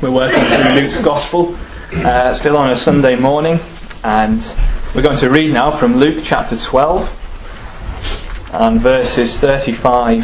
We're 0.00 0.12
working 0.12 0.44
through 0.44 0.74
Luke's 0.74 1.00
Gospel, 1.00 1.58
uh, 1.92 2.32
still 2.32 2.56
on 2.56 2.70
a 2.70 2.76
Sunday 2.76 3.16
morning, 3.16 3.58
and 4.04 4.40
we're 4.94 5.02
going 5.02 5.18
to 5.18 5.28
read 5.28 5.52
now 5.52 5.76
from 5.76 5.96
Luke 5.96 6.20
chapter 6.22 6.56
12 6.56 7.02
and 8.52 8.80
verses 8.80 9.36
35 9.38 10.22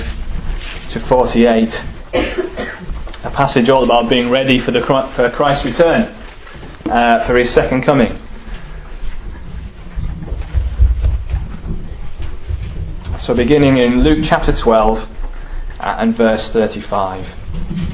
to 0.90 1.00
48. 1.00 1.82
A 2.14 3.30
passage 3.30 3.68
all 3.68 3.82
about 3.82 4.08
being 4.08 4.30
ready 4.30 4.60
for, 4.60 4.70
the, 4.70 4.80
for 4.80 5.28
Christ's 5.30 5.64
return, 5.64 6.02
uh, 6.84 7.24
for 7.24 7.36
his 7.36 7.50
second 7.50 7.82
coming. 7.82 8.16
So, 13.18 13.34
beginning 13.34 13.78
in 13.78 14.04
Luke 14.04 14.20
chapter 14.22 14.52
12 14.52 15.00
uh, 15.80 15.96
and 15.98 16.14
verse 16.14 16.48
35. 16.48 17.93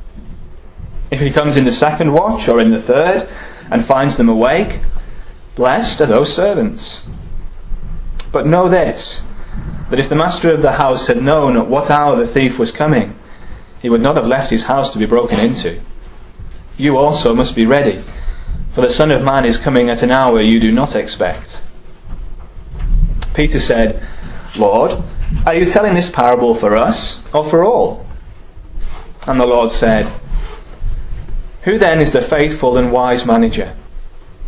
If 1.11 1.19
he 1.19 1.29
comes 1.29 1.57
in 1.57 1.65
the 1.65 1.71
second 1.73 2.13
watch 2.13 2.47
or 2.47 2.61
in 2.61 2.71
the 2.71 2.81
third 2.81 3.27
and 3.69 3.83
finds 3.83 4.15
them 4.15 4.29
awake, 4.29 4.79
blessed 5.55 5.99
are 6.01 6.05
those 6.05 6.33
servants. 6.33 7.05
But 8.31 8.47
know 8.47 8.69
this, 8.69 9.21
that 9.89 9.99
if 9.99 10.07
the 10.07 10.15
master 10.15 10.53
of 10.53 10.61
the 10.61 10.71
house 10.71 11.07
had 11.07 11.21
known 11.21 11.57
at 11.57 11.67
what 11.67 11.91
hour 11.91 12.15
the 12.15 12.25
thief 12.25 12.57
was 12.57 12.71
coming, 12.71 13.13
he 13.81 13.89
would 13.89 14.01
not 14.01 14.15
have 14.15 14.25
left 14.25 14.51
his 14.51 14.63
house 14.63 14.93
to 14.93 14.99
be 14.99 15.05
broken 15.05 15.39
into. 15.39 15.81
You 16.77 16.97
also 16.97 17.35
must 17.35 17.55
be 17.55 17.65
ready, 17.65 18.01
for 18.73 18.79
the 18.79 18.89
Son 18.89 19.11
of 19.11 19.23
Man 19.23 19.43
is 19.43 19.57
coming 19.57 19.89
at 19.89 20.03
an 20.03 20.11
hour 20.11 20.41
you 20.41 20.61
do 20.61 20.71
not 20.71 20.95
expect. 20.95 21.59
Peter 23.33 23.59
said, 23.59 24.01
Lord, 24.57 25.03
are 25.45 25.55
you 25.55 25.65
telling 25.65 25.93
this 25.93 26.09
parable 26.09 26.55
for 26.55 26.77
us 26.77 27.21
or 27.33 27.43
for 27.49 27.65
all? 27.65 28.05
And 29.27 29.39
the 29.39 29.45
Lord 29.45 29.71
said, 29.71 30.11
who 31.63 31.77
then 31.77 32.01
is 32.01 32.11
the 32.11 32.21
faithful 32.21 32.77
and 32.77 32.91
wise 32.91 33.25
manager, 33.25 33.75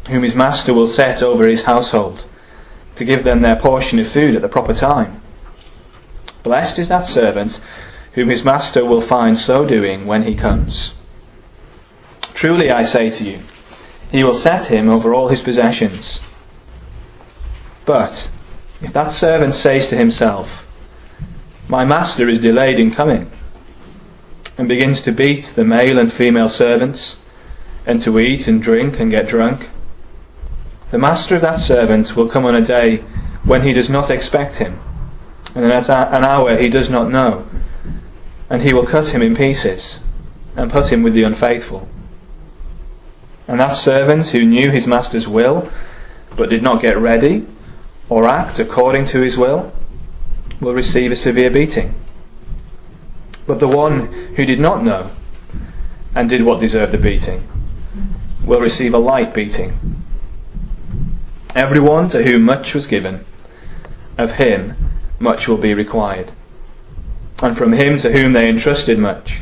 whom 0.09 0.23
his 0.23 0.35
master 0.35 0.73
will 0.73 0.87
set 0.87 1.21
over 1.21 1.47
his 1.47 1.65
household, 1.65 2.25
to 2.95 3.05
give 3.05 3.23
them 3.23 3.41
their 3.41 3.55
portion 3.55 3.99
of 3.99 4.07
food 4.07 4.35
at 4.35 4.41
the 4.41 4.49
proper 4.49 4.73
time? 4.73 5.21
Blessed 6.43 6.79
is 6.79 6.89
that 6.89 7.07
servant 7.07 7.61
whom 8.13 8.29
his 8.29 8.43
master 8.43 8.85
will 8.85 9.01
find 9.01 9.37
so 9.37 9.65
doing 9.65 10.05
when 10.05 10.23
he 10.23 10.35
comes. 10.35 10.93
Truly 12.33 12.69
I 12.69 12.83
say 12.83 13.09
to 13.09 13.23
you, 13.23 13.39
he 14.11 14.23
will 14.23 14.33
set 14.33 14.65
him 14.65 14.89
over 14.89 15.13
all 15.13 15.29
his 15.29 15.41
possessions. 15.41 16.19
But 17.85 18.29
if 18.81 18.93
that 18.93 19.11
servant 19.11 19.53
says 19.53 19.87
to 19.87 19.97
himself, 19.97 20.67
My 21.67 21.85
master 21.85 22.29
is 22.29 22.39
delayed 22.39 22.79
in 22.79 22.91
coming, 22.91 23.31
and 24.57 24.67
begins 24.67 25.01
to 25.01 25.11
beat 25.11 25.45
the 25.55 25.63
male 25.63 25.99
and 25.99 26.11
female 26.11 26.49
servants, 26.49 27.17
and 27.85 28.01
to 28.01 28.19
eat 28.19 28.47
and 28.47 28.61
drink 28.61 28.99
and 28.99 29.11
get 29.11 29.27
drunk, 29.27 29.69
the 30.91 30.97
master 30.99 31.35
of 31.35 31.41
that 31.41 31.59
servant 31.59 32.15
will 32.15 32.29
come 32.29 32.45
on 32.45 32.55
a 32.55 32.61
day 32.61 32.97
when 33.43 33.63
he 33.63 33.73
does 33.73 33.89
not 33.89 34.09
expect 34.09 34.57
him, 34.57 34.79
and 35.55 35.65
at 35.65 35.89
an 35.89 36.23
hour 36.23 36.55
he 36.55 36.69
does 36.69 36.89
not 36.89 37.09
know, 37.09 37.45
and 38.49 38.61
he 38.61 38.73
will 38.73 38.85
cut 38.85 39.07
him 39.09 39.21
in 39.21 39.35
pieces, 39.35 39.99
and 40.55 40.71
put 40.71 40.91
him 40.91 41.01
with 41.01 41.13
the 41.13 41.23
unfaithful. 41.23 41.87
And 43.47 43.59
that 43.59 43.73
servant 43.73 44.27
who 44.27 44.45
knew 44.45 44.69
his 44.69 44.87
master's 44.87 45.27
will, 45.27 45.69
but 46.37 46.49
did 46.49 46.63
not 46.63 46.81
get 46.81 46.97
ready, 46.97 47.45
or 48.07 48.27
act 48.27 48.59
according 48.59 49.05
to 49.05 49.21
his 49.21 49.37
will, 49.37 49.73
will 50.61 50.73
receive 50.73 51.11
a 51.11 51.15
severe 51.15 51.49
beating. 51.49 51.93
But 53.45 53.59
the 53.59 53.67
one 53.67 54.07
who 54.35 54.45
did 54.45 54.59
not 54.59 54.83
know 54.83 55.11
and 56.15 56.29
did 56.29 56.43
what 56.43 56.59
deserved 56.59 56.93
a 56.93 56.97
beating 56.97 57.47
will 58.45 58.59
receive 58.59 58.93
a 58.93 58.97
light 58.99 59.33
beating. 59.33 59.77
Everyone 61.55 62.09
to 62.09 62.23
whom 62.23 62.43
much 62.43 62.73
was 62.73 62.87
given, 62.87 63.25
of 64.17 64.33
him 64.33 64.75
much 65.19 65.47
will 65.47 65.57
be 65.57 65.73
required. 65.73 66.31
And 67.41 67.57
from 67.57 67.73
him 67.73 67.97
to 67.99 68.11
whom 68.11 68.33
they 68.33 68.47
entrusted 68.47 68.97
much, 68.97 69.41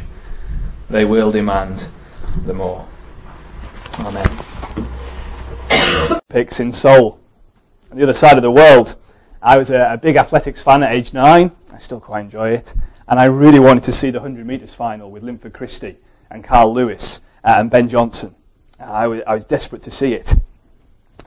they 0.90 1.06
will 1.06 1.31
demand 1.31 1.88
the 2.45 2.53
more. 2.53 2.88
Amen. 4.00 4.28
Picks 6.29 6.59
in 6.59 6.72
Seoul. 6.72 7.19
On 7.91 7.97
the 7.97 8.03
other 8.03 8.13
side 8.13 8.38
of 8.38 8.41
the 8.41 8.51
world, 8.51 8.95
I 9.41 9.57
was 9.57 9.69
a, 9.69 9.94
a 9.94 9.97
big 9.97 10.16
athletics 10.16 10.61
fan 10.61 10.84
at 10.84 10.91
age 10.91 11.13
nine. 11.13 11.51
I 11.72 11.78
still 11.78 12.00
quite 12.00 12.22
enjoy 12.22 12.50
it. 12.50 12.73
And 13.11 13.19
I 13.19 13.25
really 13.25 13.59
wanted 13.59 13.83
to 13.83 13.91
see 13.91 14.09
the 14.09 14.22
100 14.22 14.47
metres 14.47 14.73
final 14.73 15.11
with 15.11 15.22
Linford 15.22 15.51
Christie 15.51 15.97
and 16.29 16.45
Carl 16.45 16.73
Lewis 16.73 17.19
uh, 17.44 17.55
and 17.57 17.69
Ben 17.69 17.89
Johnson. 17.89 18.33
I 18.79 19.05
was, 19.07 19.22
I 19.27 19.33
was 19.33 19.44
desperate 19.44 19.81
to 19.81 19.91
see 19.91 20.13
it. 20.13 20.33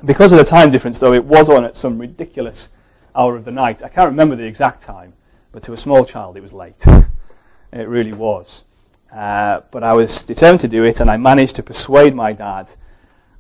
Because 0.03 0.33
of 0.33 0.39
the 0.39 0.47
time 0.47 0.71
difference, 0.71 0.99
though, 0.99 1.13
it 1.13 1.27
was 1.27 1.51
on 1.51 1.63
at 1.63 1.77
some 1.77 1.99
ridiculous 1.99 2.71
hour 3.15 3.37
of 3.37 3.45
the 3.45 3.51
night. 3.51 3.83
I 3.83 3.91
can't 3.91 4.09
remember 4.09 4.35
the 4.35 4.47
exact 4.47 4.81
time, 4.81 5.13
but 5.53 5.63
to 5.65 5.75
a 5.75 5.77
small 5.77 6.07
child, 6.07 6.39
it 6.39 6.41
was 6.41 6.55
late. 6.55 6.83
it 7.73 7.87
really 7.87 8.15
was. 8.15 8.65
Uh, 9.13 9.61
but 9.71 9.85
I 9.85 9.93
was 9.93 10.25
determined 10.25 10.61
to 10.61 10.69
do 10.69 10.85
it, 10.85 11.01
and 11.01 11.11
I 11.11 11.19
managed 11.19 11.57
to 11.57 11.63
persuade 11.63 12.15
my 12.15 12.33
dad 12.33 12.71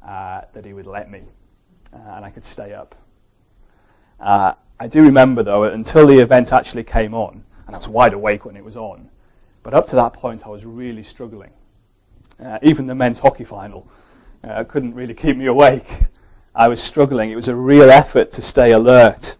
uh, 0.06 0.42
that 0.52 0.66
he 0.66 0.74
would 0.74 0.86
let 0.86 1.10
me, 1.10 1.22
uh, 1.94 2.16
and 2.16 2.26
I 2.26 2.28
could 2.28 2.44
stay 2.44 2.74
up. 2.74 2.94
Uh, 4.20 4.52
I 4.78 4.86
do 4.86 5.02
remember, 5.02 5.42
though, 5.42 5.64
until 5.64 6.06
the 6.06 6.18
event 6.18 6.52
actually 6.52 6.84
came 6.84 7.14
on, 7.14 7.43
and 7.66 7.74
I 7.74 7.78
was 7.78 7.88
wide 7.88 8.12
awake 8.12 8.44
when 8.44 8.56
it 8.56 8.64
was 8.64 8.76
on. 8.76 9.10
But 9.62 9.74
up 9.74 9.86
to 9.88 9.96
that 9.96 10.12
point, 10.12 10.44
I 10.44 10.50
was 10.50 10.64
really 10.66 11.02
struggling. 11.02 11.52
Uh, 12.42 12.58
even 12.62 12.86
the 12.86 12.94
men's 12.94 13.20
hockey 13.20 13.44
final 13.44 13.88
uh, 14.42 14.64
couldn't 14.64 14.94
really 14.94 15.14
keep 15.14 15.36
me 15.36 15.46
awake. 15.46 16.04
I 16.54 16.68
was 16.68 16.82
struggling. 16.82 17.30
It 17.30 17.36
was 17.36 17.48
a 17.48 17.56
real 17.56 17.90
effort 17.90 18.30
to 18.32 18.42
stay 18.42 18.72
alert. 18.72 19.36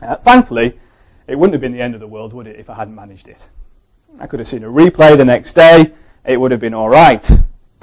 Uh, 0.00 0.16
thankfully, 0.16 0.78
it 1.26 1.38
wouldn't 1.38 1.54
have 1.54 1.60
been 1.60 1.72
the 1.72 1.80
end 1.80 1.94
of 1.94 2.00
the 2.00 2.06
world, 2.06 2.32
would 2.32 2.46
it, 2.46 2.58
if 2.58 2.68
I 2.68 2.74
hadn't 2.74 2.94
managed 2.94 3.28
it? 3.28 3.48
I 4.18 4.26
could 4.26 4.40
have 4.40 4.48
seen 4.48 4.64
a 4.64 4.68
replay 4.68 5.16
the 5.16 5.24
next 5.24 5.54
day. 5.54 5.92
It 6.24 6.38
would 6.40 6.50
have 6.50 6.60
been 6.60 6.74
all 6.74 6.88
right. 6.88 7.28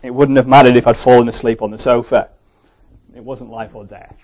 It 0.04 0.12
wouldn't 0.12 0.38
have 0.38 0.48
mattered 0.48 0.76
if 0.76 0.88
I'd 0.88 0.98
fallen 0.98 1.28
asleep 1.28 1.62
on 1.62 1.72
the 1.72 1.78
sofa. 1.78 2.30
It 3.16 3.24
wasn't 3.24 3.50
life 3.50 3.76
or 3.76 3.86
death. 3.86 4.16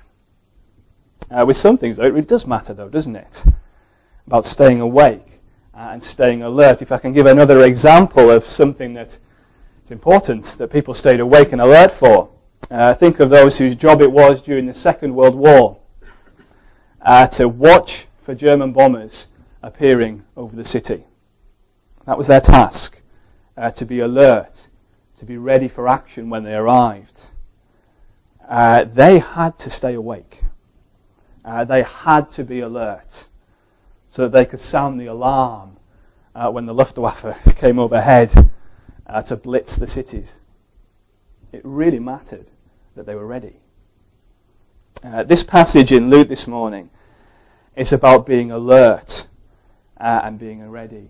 Uh, 1.29 1.43
with 1.45 1.57
some 1.57 1.77
things, 1.77 1.97
though, 1.97 2.05
it 2.05 2.13
really 2.13 2.27
does 2.27 2.45
matter, 2.45 2.73
though, 2.73 2.89
doesn't 2.89 3.15
it? 3.15 3.43
About 4.27 4.45
staying 4.45 4.81
awake 4.81 5.39
and 5.73 6.01
staying 6.01 6.41
alert. 6.41 6.81
If 6.81 6.91
I 6.91 6.97
can 6.97 7.13
give 7.13 7.25
another 7.25 7.63
example 7.63 8.31
of 8.31 8.43
something 8.43 8.93
that 8.93 9.17
is 9.83 9.91
important 9.91 10.45
that 10.57 10.71
people 10.71 10.93
stayed 10.93 11.19
awake 11.19 11.51
and 11.51 11.61
alert 11.61 11.91
for, 11.91 12.29
uh, 12.71 12.93
think 12.93 13.19
of 13.19 13.29
those 13.29 13.57
whose 13.57 13.75
job 13.75 14.01
it 14.01 14.11
was 14.11 14.41
during 14.41 14.65
the 14.65 14.73
Second 14.73 15.13
World 15.13 15.35
War 15.35 15.77
uh, 17.01 17.27
to 17.27 17.47
watch 17.47 18.07
for 18.19 18.33
German 18.33 18.73
bombers 18.73 19.27
appearing 19.61 20.23
over 20.35 20.55
the 20.55 20.65
city. 20.65 21.03
That 22.05 22.17
was 22.17 22.27
their 22.27 22.41
task, 22.41 23.01
uh, 23.57 23.71
to 23.71 23.85
be 23.85 23.99
alert, 23.99 24.67
to 25.17 25.25
be 25.25 25.37
ready 25.37 25.67
for 25.67 25.87
action 25.87 26.29
when 26.29 26.43
they 26.43 26.55
arrived. 26.55 27.29
Uh, 28.47 28.83
they 28.83 29.19
had 29.19 29.57
to 29.59 29.69
stay 29.69 29.93
awake. 29.93 30.41
Uh, 31.43 31.63
they 31.63 31.83
had 31.83 32.29
to 32.31 32.43
be 32.43 32.59
alert 32.59 33.27
so 34.15 34.21
that 34.21 34.31
they 34.31 34.45
could 34.45 34.61
sound 34.61 34.97
the 34.97 35.07
alarm 35.07 35.75
uh, 36.33 36.49
when 36.49 36.65
the 36.65 36.73
Luftwaffe 36.73 37.53
came 37.57 37.77
overhead 37.77 38.49
uh, 39.07 39.21
to 39.21 39.35
blitz 39.35 39.75
the 39.75 39.87
cities. 39.87 40.39
It 41.51 41.59
really 41.65 41.99
mattered 41.99 42.49
that 42.95 43.05
they 43.05 43.13
were 43.13 43.27
ready. 43.27 43.57
Uh, 45.03 45.23
this 45.23 45.43
passage 45.43 45.91
in 45.91 46.09
Luke 46.09 46.29
this 46.29 46.47
morning 46.47 46.91
is 47.75 47.91
about 47.91 48.25
being 48.25 48.51
alert 48.51 49.27
uh, 49.97 50.21
and 50.23 50.39
being 50.39 50.65
ready. 50.69 51.09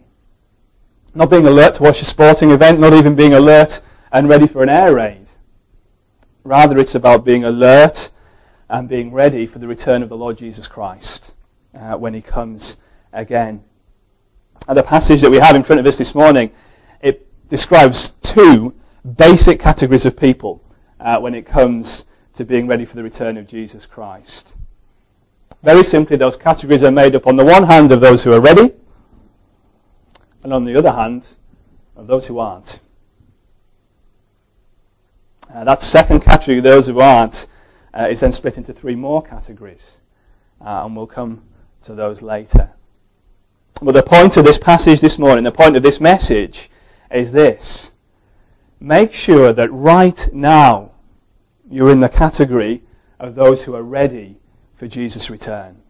Not 1.13 1.29
being 1.29 1.45
alert 1.45 1.75
to 1.75 1.83
watch 1.83 2.01
a 2.01 2.05
sporting 2.05 2.49
event, 2.49 2.79
not 2.79 2.93
even 2.93 3.13
being 3.13 3.35
alert 3.35 3.83
and 4.11 4.27
ready 4.27 4.47
for 4.47 4.63
an 4.63 4.69
air 4.69 4.95
raid. 4.95 5.29
Rather, 6.43 6.79
it's 6.79 6.95
about 6.95 7.23
being 7.23 7.43
alert 7.43 8.09
and 8.67 8.89
being 8.89 9.11
ready 9.11 9.45
for 9.45 9.59
the 9.59 9.67
return 9.67 10.01
of 10.01 10.09
the 10.09 10.17
Lord 10.17 10.39
Jesus 10.39 10.65
Christ 10.65 11.35
uh, 11.75 11.97
when 11.97 12.15
he 12.15 12.21
comes 12.23 12.77
again. 13.15 13.63
And 14.67 14.77
the 14.77 14.83
passage 14.83 15.21
that 15.21 15.31
we 15.31 15.37
have 15.37 15.55
in 15.55 15.63
front 15.63 15.79
of 15.79 15.85
us 15.85 15.97
this 15.97 16.13
morning, 16.13 16.51
it 17.01 17.27
describes 17.49 18.09
two 18.09 18.75
basic 19.17 19.59
categories 19.59 20.05
of 20.05 20.17
people 20.17 20.63
uh, 20.99 21.19
when 21.19 21.33
it 21.33 21.45
comes 21.45 22.05
to 22.33 22.43
being 22.43 22.67
ready 22.67 22.85
for 22.85 22.95
the 22.95 23.03
return 23.03 23.37
of 23.37 23.47
Jesus 23.47 23.85
Christ. 23.85 24.55
Very 25.63 25.83
simply, 25.83 26.17
those 26.17 26.37
categories 26.37 26.83
are 26.83 26.91
made 26.91 27.15
up 27.15 27.25
on 27.27 27.37
the 27.37 27.45
one 27.45 27.63
hand 27.63 27.91
of 27.91 28.01
those 28.01 28.23
who 28.23 28.33
are 28.33 28.41
ready, 28.41 28.71
and 30.43 30.53
on 30.53 30.65
the 30.65 30.75
other 30.75 30.91
hand, 30.91 31.27
of 31.95 32.07
those 32.07 32.27
who 32.27 32.39
aren't. 32.39 32.79
Uh, 35.51 35.63
that 35.63 35.81
second 35.81 36.19
category, 36.19 36.59
those 36.59 36.87
who 36.87 36.99
aren't, 36.99 37.47
uh, 37.93 38.07
is 38.09 38.19
then 38.19 38.31
split 38.31 38.57
into 38.57 38.73
three 38.73 38.95
more 38.95 39.23
categories. 39.23 39.99
Uh, 40.59 40.83
and 40.85 40.95
we'll 40.95 41.07
come 41.07 41.43
to 41.81 41.95
those 41.95 42.21
later. 42.21 42.74
But 43.81 43.91
the 43.91 44.03
point 44.03 44.37
of 44.37 44.45
this 44.45 44.57
passage 44.57 45.01
this 45.01 45.19
morning, 45.19 45.43
the 45.43 45.51
point 45.51 45.75
of 45.75 45.83
this 45.83 45.99
message, 45.99 46.69
is 47.11 47.31
this. 47.31 47.93
Make 48.79 49.13
sure 49.13 49.51
that 49.53 49.71
right 49.71 50.29
now 50.33 50.91
you're 51.69 51.91
in 51.91 51.99
the 51.99 52.09
category 52.09 52.83
of 53.19 53.35
those 53.35 53.63
who 53.63 53.75
are 53.75 53.83
ready 53.83 54.37
for 54.75 54.87
Jesus' 54.87 55.29
return. 55.29 55.81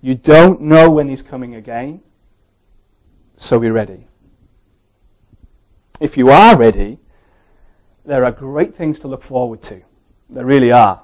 You 0.00 0.14
don't 0.14 0.60
know 0.62 0.90
when 0.90 1.08
he's 1.08 1.22
coming 1.22 1.54
again, 1.54 2.02
so 3.36 3.58
be 3.58 3.70
ready. 3.70 4.06
If 6.00 6.16
you 6.16 6.30
are 6.30 6.56
ready, 6.56 6.98
there 8.04 8.24
are 8.24 8.32
great 8.32 8.74
things 8.74 8.98
to 9.00 9.08
look 9.08 9.22
forward 9.22 9.60
to. 9.62 9.82
There 10.28 10.46
really 10.46 10.72
are. 10.72 11.02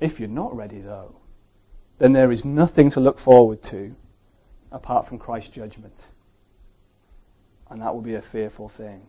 If 0.00 0.20
you're 0.20 0.28
not 0.28 0.54
ready, 0.54 0.80
though, 0.80 1.16
then 2.02 2.14
there 2.14 2.32
is 2.32 2.44
nothing 2.44 2.90
to 2.90 2.98
look 2.98 3.16
forward 3.16 3.62
to 3.62 3.94
apart 4.72 5.06
from 5.06 5.18
Christ's 5.18 5.50
judgment. 5.50 6.08
And 7.70 7.80
that 7.80 7.94
will 7.94 8.02
be 8.02 8.16
a 8.16 8.20
fearful 8.20 8.68
thing. 8.68 9.06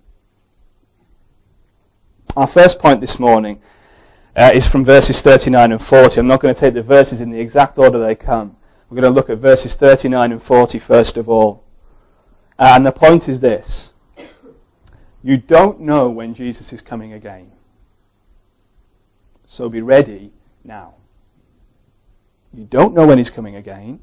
Our 2.37 2.45
first 2.45 2.77
point 2.77 3.01
this 3.01 3.19
morning 3.19 3.59
uh, 4.35 4.51
is 4.53 4.67
from 4.67 4.85
verses 4.85 5.23
39 5.23 5.71
and 5.71 5.81
40. 5.81 6.19
I'm 6.19 6.27
not 6.27 6.39
going 6.39 6.53
to 6.53 6.59
take 6.59 6.75
the 6.75 6.83
verses 6.83 7.19
in 7.19 7.31
the 7.31 7.39
exact 7.39 7.79
order 7.79 7.97
they 7.97 8.13
come. 8.13 8.57
We're 8.87 9.01
going 9.01 9.11
to 9.11 9.15
look 9.15 9.31
at 9.31 9.39
verses 9.39 9.73
39 9.73 10.31
and 10.31 10.41
40 10.41 10.77
first 10.77 11.17
of 11.17 11.27
all. 11.27 11.63
Uh, 12.59 12.73
and 12.75 12.85
the 12.85 12.91
point 12.91 13.27
is 13.27 13.39
this 13.39 13.91
you 15.23 15.37
don't 15.37 15.79
know 15.79 16.11
when 16.11 16.35
Jesus 16.35 16.71
is 16.71 16.81
coming 16.81 17.11
again. 17.11 17.53
So 19.45 19.67
be 19.67 19.81
ready 19.81 20.31
now. 20.63 20.93
You 22.53 22.65
don't 22.65 22.94
know 22.94 23.07
when 23.07 23.17
he's 23.17 23.31
coming 23.31 23.55
again. 23.55 24.00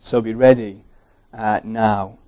So 0.00 0.20
be 0.20 0.34
ready 0.34 0.84
uh, 1.32 1.60
now. 1.62 2.18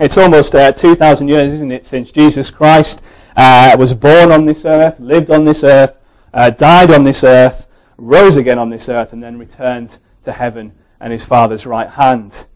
It's 0.00 0.16
almost 0.16 0.54
uh, 0.54 0.72
2,000 0.72 1.28
years, 1.28 1.52
isn't 1.54 1.72
it, 1.72 1.84
since 1.84 2.12
Jesus 2.12 2.50
Christ 2.50 3.02
uh, 3.36 3.76
was 3.78 3.92
born 3.92 4.30
on 4.30 4.44
this 4.46 4.64
earth, 4.64 5.00
lived 5.00 5.30
on 5.30 5.44
this 5.44 5.64
earth, 5.64 5.96
uh, 6.32 6.50
died 6.50 6.90
on 6.90 7.04
this 7.04 7.24
earth, 7.24 7.66
rose 7.96 8.36
again 8.36 8.58
on 8.58 8.70
this 8.70 8.88
earth, 8.88 9.12
and 9.12 9.22
then 9.22 9.38
returned 9.38 9.98
to 10.22 10.32
heaven 10.32 10.72
and 11.00 11.12
his 11.12 11.24
Father's 11.24 11.66
right 11.66 11.90
hand. 11.90 12.46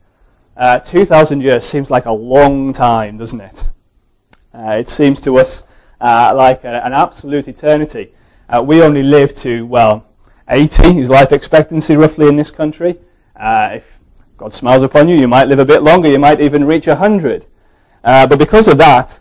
Uh, 0.57 0.79
2,000 0.79 1.43
years 1.43 1.65
seems 1.65 1.91
like 1.91 2.07
a 2.07 2.13
long 2.13 2.73
time, 2.73 3.19
doesn't 3.19 3.41
it? 3.41 3.65
Uh, 4.55 4.77
it 4.79 4.89
seems 4.89 5.21
to 5.21 5.37
us 5.39 5.65
like 6.01 6.65
a, 6.65 6.85
an 6.87 6.93
absolute 6.93 7.49
eternity. 7.49 8.15
We 8.63 8.81
only 8.81 9.03
live 9.03 9.35
to, 9.37 9.67
well, 9.67 10.07
80 10.49 11.01
is 11.01 11.11
life 11.11 11.33
expectancy 11.33 11.97
roughly 11.97 12.29
in 12.29 12.37
this 12.37 12.51
country. 12.51 12.99
Uh, 13.35 13.71
if 13.75 13.99
God 14.37 14.55
smiles 14.55 14.83
upon 14.83 15.09
you, 15.09 15.17
you 15.17 15.27
might 15.27 15.49
live 15.49 15.59
a 15.59 15.65
bit 15.65 15.83
longer. 15.83 16.09
You 16.09 16.19
might 16.19 16.41
even 16.41 16.65
reach 16.65 16.87
100. 16.87 17.47
Uh, 18.05 18.27
but 18.27 18.39
because 18.39 18.69
of 18.69 18.79
that, 18.79 19.19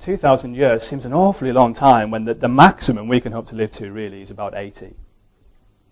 2,000 0.00 0.54
years 0.54 0.82
seems 0.82 1.06
an 1.06 1.14
awfully 1.14 1.52
long 1.52 1.72
time 1.72 2.10
when 2.10 2.26
the, 2.26 2.34
the, 2.34 2.48
maximum 2.48 3.08
we 3.08 3.20
can 3.20 3.32
hope 3.32 3.46
to 3.46 3.54
live 3.56 3.70
to 3.72 3.90
really 3.90 4.20
is 4.20 4.30
about 4.30 4.54
80. 4.54 4.94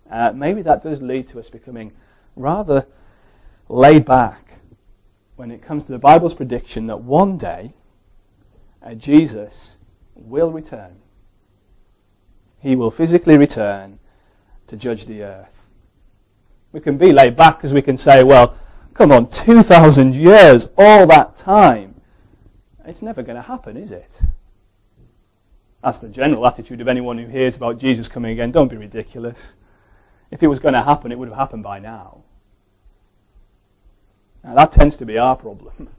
Uh, 0.09 0.31
maybe 0.33 0.61
that 0.61 0.83
does 0.83 1.01
lead 1.01 1.27
to 1.29 1.39
us 1.39 1.49
becoming 1.49 1.91
rather 2.35 2.85
laid 3.67 4.05
back 4.05 4.59
when 5.35 5.49
it 5.49 5.61
comes 5.61 5.85
to 5.85 5.91
the 5.91 5.97
Bible's 5.97 6.35
prediction 6.35 6.85
that 6.87 7.01
one 7.01 7.37
day 7.37 7.73
uh, 8.83 8.93
Jesus 8.93 9.77
will 10.13 10.51
return. 10.51 10.97
He 12.59 12.75
will 12.75 12.91
physically 12.91 13.37
return 13.37 13.99
to 14.67 14.77
judge 14.77 15.05
the 15.05 15.23
earth. 15.23 15.69
We 16.71 16.79
can 16.79 16.97
be 16.97 17.11
laid 17.13 17.35
back 17.35 17.57
because 17.57 17.73
we 17.73 17.81
can 17.81 17.97
say, 17.97 18.23
well, 18.23 18.57
come 18.93 19.11
on, 19.11 19.29
2,000 19.29 20.15
years, 20.15 20.69
all 20.77 21.07
that 21.07 21.37
time. 21.37 22.01
It's 22.85 23.01
never 23.01 23.23
going 23.23 23.37
to 23.37 23.41
happen, 23.41 23.77
is 23.77 23.91
it? 23.91 24.21
That's 25.83 25.99
the 25.99 26.09
general 26.09 26.45
attitude 26.47 26.81
of 26.81 26.87
anyone 26.87 27.17
who 27.17 27.27
hears 27.27 27.55
about 27.55 27.77
Jesus 27.77 28.07
coming 28.07 28.31
again. 28.31 28.51
Don't 28.51 28.69
be 28.69 28.77
ridiculous. 28.77 29.53
If 30.31 30.41
it 30.41 30.47
was 30.47 30.59
going 30.59 30.73
to 30.73 30.81
happen, 30.81 31.11
it 31.11 31.19
would 31.19 31.29
have 31.29 31.37
happened 31.37 31.63
by 31.63 31.79
now. 31.79 32.23
Now, 34.43 34.55
that 34.55 34.71
tends 34.71 34.97
to 34.97 35.05
be 35.05 35.17
our 35.17 35.35
problem. 35.35 35.89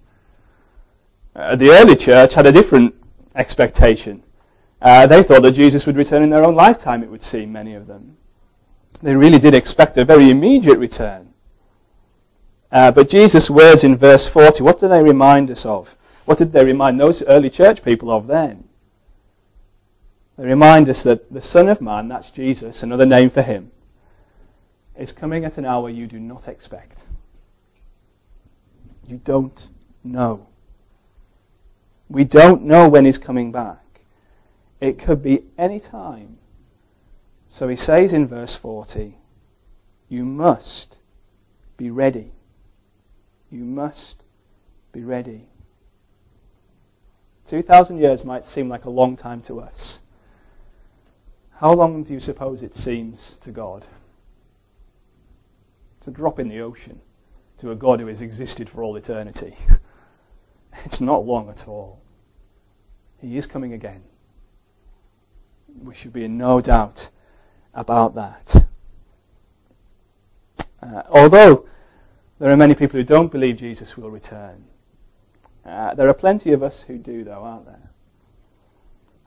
Uh, 1.34 1.54
the 1.54 1.70
early 1.70 1.94
church 1.94 2.34
had 2.34 2.46
a 2.46 2.52
different 2.52 2.94
expectation. 3.34 4.22
Uh, 4.80 5.06
they 5.06 5.22
thought 5.22 5.42
that 5.42 5.52
Jesus 5.52 5.86
would 5.86 5.96
return 5.96 6.22
in 6.22 6.30
their 6.30 6.44
own 6.44 6.54
lifetime, 6.54 7.02
it 7.02 7.10
would 7.10 7.22
seem, 7.22 7.52
many 7.52 7.74
of 7.74 7.86
them. 7.86 8.16
They 9.02 9.14
really 9.14 9.38
did 9.38 9.54
expect 9.54 9.96
a 9.96 10.04
very 10.04 10.31
immediate 10.31 10.78
return. 10.78 11.32
Uh, 12.72 12.90
but 12.90 13.08
Jesus' 13.08 13.48
words 13.48 13.84
in 13.84 13.96
verse 13.96 14.28
40, 14.28 14.62
what 14.62 14.78
do 14.78 14.88
they 14.88 15.02
remind 15.02 15.50
us 15.50 15.64
of? 15.64 15.96
What 16.25 16.38
did 16.38 16.52
they 16.52 16.64
remind 16.64 16.98
those 16.98 17.22
early 17.22 17.50
church 17.50 17.84
people 17.84 18.10
of 18.10 18.26
then? 18.26 18.64
They 20.37 20.44
remind 20.44 20.88
us 20.88 21.02
that 21.04 21.32
the 21.32 21.40
Son 21.40 21.69
of 21.69 21.81
Man, 21.81 22.08
that's 22.08 22.31
Jesus, 22.31 22.82
another 22.82 23.06
name 23.06 23.31
for 23.31 23.43
him, 23.43 23.70
is 24.96 25.12
coming 25.12 25.44
at 25.44 25.56
an 25.58 25.64
hour 25.64 25.88
you 25.88 26.06
do 26.06 26.19
not 26.19 26.48
expect. 26.48 27.04
You 29.06 29.20
don't 29.25 29.69
know. 30.02 30.48
We 32.08 32.25
don't 32.25 32.62
know 32.62 32.88
when 32.88 33.04
he's 33.04 33.19
coming 33.19 33.52
back. 33.52 33.78
It 34.81 34.98
could 34.98 35.22
be 35.22 35.44
any 35.56 35.81
time. 35.81 36.35
So 37.48 37.69
he 37.69 37.76
says 37.76 38.12
in 38.12 38.26
verse 38.26 38.56
40, 38.56 39.16
You 40.08 40.25
must 40.25 40.98
be 41.76 41.90
ready. 41.90 42.32
You 43.50 43.64
must 43.64 44.25
be 44.93 45.02
ready. 45.02 45.48
2,000 47.46 47.98
years 47.98 48.25
might 48.25 48.44
seem 48.44 48.69
like 48.69 48.84
a 48.84 48.90
long 48.90 49.17
time 49.17 49.41
to 49.43 49.60
us. 49.60 50.00
How 51.60 51.72
long 51.72 52.03
do 52.03 52.12
you 52.12 52.20
suppose 52.20 52.62
it 52.62 52.74
seems 52.74 53.36
to 53.38 53.50
God? 53.50 53.86
It's 55.98 56.08
a 56.08 56.10
drop 56.10 56.38
in 56.38 56.48
the 56.48 56.60
ocean 56.60 57.00
to 57.58 57.70
a 57.70 57.76
God 57.76 58.00
who 58.00 58.08
has 58.08 58.20
existed 58.20 58.69
for 58.69 58.82
all 58.82 58.96
eternity. 58.96 59.56
It's 60.84 61.00
not 61.00 61.24
long 61.24 61.48
at 61.48 61.67
all. 61.67 62.03
He 63.19 63.38
is 63.38 63.46
coming 63.46 63.72
again. 63.72 64.03
We 65.82 65.94
should 65.94 66.12
be 66.12 66.24
in 66.24 66.36
no 66.36 66.60
doubt 66.60 67.08
about 67.76 68.14
that. 68.14 68.66
Uh, 70.82 71.02
although 71.08 71.68
there 72.38 72.50
are 72.50 72.56
many 72.56 72.74
people 72.74 72.98
who 72.98 73.04
don't 73.04 73.30
believe 73.30 73.56
Jesus 73.56 73.96
will 73.96 74.10
return, 74.10 74.64
uh, 75.64 75.94
there 75.94 76.08
are 76.08 76.14
plenty 76.14 76.52
of 76.52 76.62
us 76.62 76.82
who 76.82 76.96
do, 76.96 77.22
though, 77.22 77.42
aren't 77.42 77.66
there? 77.66 77.90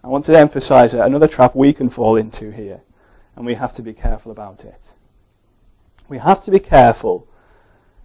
I 0.03 0.07
want 0.07 0.25
to 0.25 0.37
emphasize 0.37 0.93
another 0.93 1.27
trap 1.27 1.55
we 1.55 1.73
can 1.73 1.89
fall 1.89 2.15
into 2.15 2.51
here, 2.51 2.81
and 3.35 3.45
we 3.45 3.55
have 3.55 3.73
to 3.73 3.81
be 3.81 3.93
careful 3.93 4.31
about 4.31 4.63
it. 4.63 4.93
We 6.07 6.17
have 6.17 6.43
to 6.45 6.51
be 6.51 6.59
careful 6.59 7.27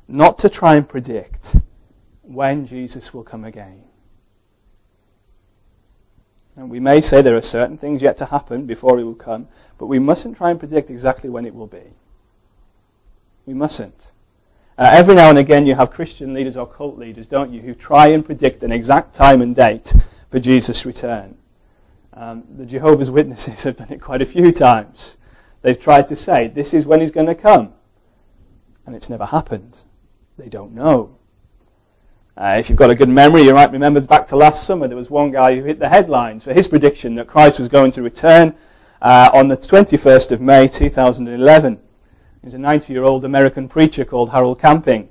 not 0.07 0.39
to 0.39 0.49
try 0.49 0.75
and 0.75 0.89
predict 0.89 1.57
when 2.23 2.67
Jesus 2.67 3.15
will 3.15 3.23
come 3.23 3.45
again. 3.45 3.84
And 6.57 6.71
we 6.71 6.81
may 6.81 7.01
say 7.01 7.21
there 7.21 7.37
are 7.37 7.43
certain 7.43 7.79
things 7.79 8.01
yet 8.01 8.17
to 8.19 8.27
happen 8.27 8.67
before 8.67 8.99
he 8.99 9.05
will 9.05 9.15
come, 9.15 9.49
but 9.77 9.87
we 9.87 9.99
mustn't 9.99 10.37
try 10.37 10.51
and 10.51 10.59
predict 10.59 10.89
exactly 10.89 11.29
when 11.29 11.47
it 11.47 11.55
will 11.55 11.67
be. 11.67 11.95
We 13.45 13.55
mustn't. 13.55 14.13
Uh, 14.79 14.91
every 14.93 15.15
now 15.15 15.31
and 15.31 15.39
again, 15.39 15.67
you 15.67 15.75
have 15.75 15.91
Christian 15.91 16.33
leaders 16.33 16.57
or 16.57 16.67
cult 16.67 16.99
leaders, 16.99 17.27
don't 17.27 17.53
you, 17.53 17.63
who 17.63 17.75
try 17.75 18.09
and 18.09 18.25
predict 18.25 18.63
an 18.63 18.73
exact 18.73 19.15
time 19.15 19.41
and 19.41 19.55
date 19.55 19.95
for 20.31 20.39
Jesus' 20.39 20.87
return. 20.87 21.37
Um, 22.13 22.45
the 22.49 22.67
Jehovah's 22.67 23.11
Witnesses 23.11 23.65
have 23.65 23.77
done 23.77 23.91
it 23.91 24.01
quite 24.01 24.23
a 24.23 24.27
few 24.27 24.53
times. 24.53 25.17
They've 25.63 25.79
tried 25.79 26.07
to 26.09 26.17
say, 26.17 26.49
this 26.49 26.75
is 26.75 26.87
when 26.87 27.01
he's 27.01 27.11
going 27.11 27.27
to 27.27 27.35
come. 27.35 27.73
And 28.87 28.95
it's 28.95 29.11
never 29.11 29.27
happened. 29.27 29.81
They 30.37 30.49
don't 30.49 30.73
know. 30.73 31.17
Uh, 32.37 32.57
if 32.59 32.69
you've 32.69 32.79
got 32.79 32.91
a 32.91 32.95
good 32.97 33.09
memory, 33.09 33.43
you 33.43 33.55
might 33.55 33.71
remember 33.71 34.01
back 34.01 34.27
to 34.27 34.35
last 34.35 34.67
summer, 34.67 34.89
there 34.89 34.97
was 34.97 35.09
one 35.09 35.31
guy 35.31 35.55
who 35.55 35.63
hit 35.63 35.79
the 35.79 35.89
headlines 35.89 36.43
for 36.43 36.53
his 36.53 36.67
prediction 36.67 37.15
that 37.15 37.29
Christ 37.29 37.61
was 37.61 37.69
going 37.69 37.93
to 37.93 38.03
return 38.03 38.55
uh, 39.01 39.31
on 39.33 39.47
the 39.47 39.57
21st 39.57 40.33
of 40.33 40.41
May 40.41 40.67
2011. 40.67 41.75
He 42.41 42.47
was 42.47 42.55
a 42.55 42.59
90 42.59 42.93
year 42.93 43.05
old 43.05 43.25
American 43.25 43.69
preacher 43.69 44.05
called 44.05 44.31
Harold 44.31 44.61
Camping. 44.61 45.09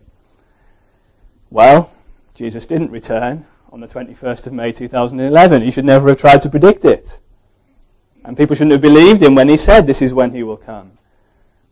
Well, 1.49 1.93
Jesus 2.35 2.65
didn't 2.65 2.91
return 2.91 3.45
on 3.71 3.79
the 3.79 3.87
21st 3.87 4.47
of 4.47 4.53
May 4.53 4.73
2011. 4.73 5.61
He 5.61 5.71
should 5.71 5.85
never 5.85 6.09
have 6.09 6.19
tried 6.19 6.41
to 6.41 6.49
predict 6.49 6.83
it. 6.83 7.21
And 8.25 8.35
people 8.35 8.55
shouldn't 8.55 8.73
have 8.73 8.81
believed 8.81 9.21
him 9.21 9.33
when 9.33 9.47
he 9.47 9.55
said 9.55 9.87
this 9.87 10.01
is 10.01 10.13
when 10.13 10.33
he 10.33 10.43
will 10.43 10.57
come. 10.57 10.91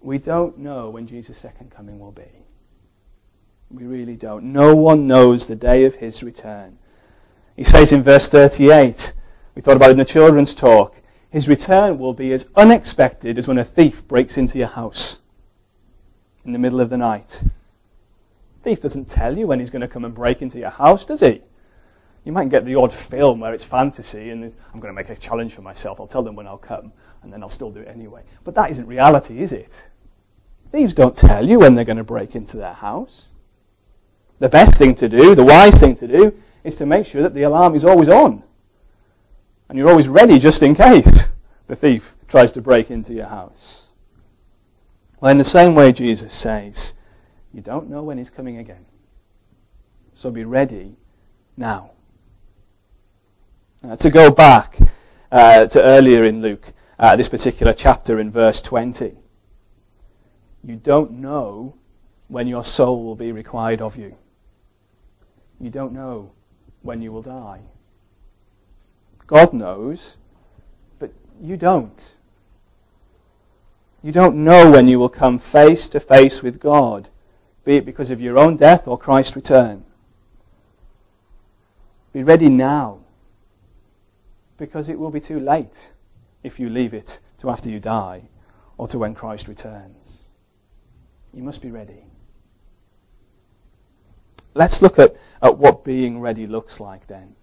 We 0.01 0.17
don't 0.17 0.57
know 0.57 0.89
when 0.89 1.07
Jesus' 1.07 1.37
second 1.37 1.71
coming 1.71 1.99
will 1.99 2.11
be. 2.11 2.41
We 3.73 3.85
really 3.85 4.15
don't. 4.15 4.51
No 4.51 4.75
one 4.75 5.07
knows 5.07 5.47
the 5.47 5.55
day 5.55 5.85
of 5.85 5.95
his 5.95 6.21
return. 6.23 6.77
He 7.55 7.63
says 7.63 7.91
in 7.91 8.03
verse 8.03 8.27
38, 8.27 9.13
we 9.55 9.61
thought 9.61 9.75
about 9.75 9.89
it 9.89 9.93
in 9.93 9.97
the 9.97 10.05
children's 10.05 10.55
talk, 10.55 11.01
his 11.29 11.47
return 11.47 11.97
will 11.97 12.13
be 12.13 12.33
as 12.33 12.49
unexpected 12.55 13.37
as 13.37 13.47
when 13.47 13.57
a 13.57 13.63
thief 13.63 14.05
breaks 14.07 14.37
into 14.37 14.57
your 14.57 14.67
house 14.67 15.19
in 16.43 16.51
the 16.51 16.59
middle 16.59 16.81
of 16.81 16.89
the 16.89 16.97
night. 16.97 17.43
Thief 18.63 18.81
doesn't 18.81 19.07
tell 19.09 19.37
you 19.37 19.47
when 19.47 19.59
he's 19.59 19.69
going 19.69 19.81
to 19.81 19.87
come 19.87 20.05
and 20.05 20.13
break 20.13 20.41
into 20.41 20.59
your 20.59 20.69
house, 20.69 21.05
does 21.05 21.21
he? 21.21 21.41
You 22.23 22.31
might 22.31 22.49
get 22.49 22.65
the 22.65 22.75
odd 22.75 22.93
film 22.93 23.39
where 23.39 23.53
it's 23.53 23.63
fantasy 23.63 24.29
and 24.29 24.43
I'm 24.73 24.79
going 24.79 24.93
to 24.93 24.95
make 24.95 25.09
a 25.09 25.15
challenge 25.15 25.53
for 25.53 25.61
myself. 25.61 25.99
I'll 25.99 26.07
tell 26.07 26.21
them 26.21 26.35
when 26.35 26.47
I'll 26.47 26.57
come 26.57 26.93
and 27.23 27.31
then 27.33 27.41
I'll 27.41 27.49
still 27.49 27.71
do 27.71 27.79
it 27.79 27.87
anyway. 27.87 28.23
But 28.43 28.53
that 28.55 28.69
isn't 28.71 28.85
reality, 28.85 29.41
is 29.41 29.51
it? 29.51 29.81
Thieves 30.69 30.93
don't 30.93 31.17
tell 31.17 31.47
you 31.47 31.59
when 31.59 31.75
they're 31.75 31.85
going 31.85 31.97
to 31.97 32.03
break 32.03 32.35
into 32.35 32.57
their 32.57 32.73
house. 32.73 33.29
The 34.41 34.49
best 34.49 34.75
thing 34.75 34.95
to 34.95 35.07
do, 35.07 35.35
the 35.35 35.43
wise 35.43 35.79
thing 35.79 35.93
to 35.97 36.07
do, 36.07 36.33
is 36.63 36.75
to 36.77 36.85
make 36.87 37.05
sure 37.05 37.21
that 37.21 37.35
the 37.35 37.43
alarm 37.43 37.75
is 37.75 37.85
always 37.85 38.09
on. 38.09 38.41
And 39.69 39.77
you're 39.77 39.87
always 39.87 40.07
ready 40.07 40.39
just 40.39 40.63
in 40.63 40.73
case 40.73 41.27
the 41.67 41.75
thief 41.75 42.15
tries 42.27 42.51
to 42.53 42.61
break 42.61 42.89
into 42.89 43.13
your 43.13 43.27
house. 43.27 43.89
Well, 45.19 45.29
in 45.29 45.37
the 45.37 45.43
same 45.43 45.75
way, 45.75 45.91
Jesus 45.91 46.33
says, 46.33 46.95
you 47.53 47.61
don't 47.61 47.87
know 47.87 48.01
when 48.01 48.17
he's 48.17 48.31
coming 48.31 48.57
again. 48.57 48.87
So 50.15 50.31
be 50.31 50.43
ready 50.43 50.95
now. 51.55 51.91
Uh, 53.87 53.95
to 53.97 54.09
go 54.09 54.31
back 54.31 54.79
uh, 55.31 55.67
to 55.67 55.83
earlier 55.83 56.23
in 56.23 56.41
Luke, 56.41 56.73
uh, 56.97 57.15
this 57.15 57.29
particular 57.29 57.73
chapter 57.73 58.19
in 58.19 58.31
verse 58.31 58.59
20, 58.59 59.13
you 60.63 60.77
don't 60.77 61.11
know 61.11 61.75
when 62.27 62.47
your 62.47 62.63
soul 62.63 63.03
will 63.03 63.15
be 63.15 63.31
required 63.31 63.83
of 63.83 63.97
you. 63.97 64.17
You 65.61 65.69
don't 65.69 65.93
know 65.93 66.31
when 66.81 67.03
you 67.03 67.11
will 67.11 67.21
die. 67.21 67.61
God 69.27 69.53
knows, 69.53 70.17
but 70.97 71.11
you 71.39 71.55
don't. 71.55 72.13
You 74.01 74.11
don't 74.11 74.43
know 74.43 74.71
when 74.71 74.87
you 74.87 74.97
will 74.97 75.09
come 75.09 75.37
face 75.37 75.87
to 75.89 75.99
face 75.99 76.41
with 76.41 76.59
God, 76.59 77.09
be 77.63 77.75
it 77.75 77.85
because 77.85 78.09
of 78.09 78.19
your 78.19 78.39
own 78.39 78.57
death 78.57 78.87
or 78.87 78.97
Christ's 78.97 79.35
return. 79.35 79.85
Be 82.11 82.23
ready 82.23 82.49
now 82.49 82.99
because 84.57 84.89
it 84.89 84.97
will 84.97 85.11
be 85.11 85.19
too 85.19 85.39
late 85.39 85.93
if 86.41 86.59
you 86.59 86.69
leave 86.69 86.93
it 86.93 87.19
to 87.37 87.51
after 87.51 87.69
you 87.69 87.79
die 87.79 88.23
or 88.77 88.87
to 88.87 88.97
when 88.97 89.13
Christ 89.13 89.47
returns. 89.47 90.21
You 91.31 91.43
must 91.43 91.61
be 91.61 91.69
ready. 91.69 92.05
Let's 94.53 94.81
look 94.81 94.99
at, 94.99 95.15
at 95.41 95.57
what 95.57 95.83
being 95.83 96.19
ready 96.19 96.47
looks 96.47 96.79
like 96.79 97.07
then. 97.07 97.35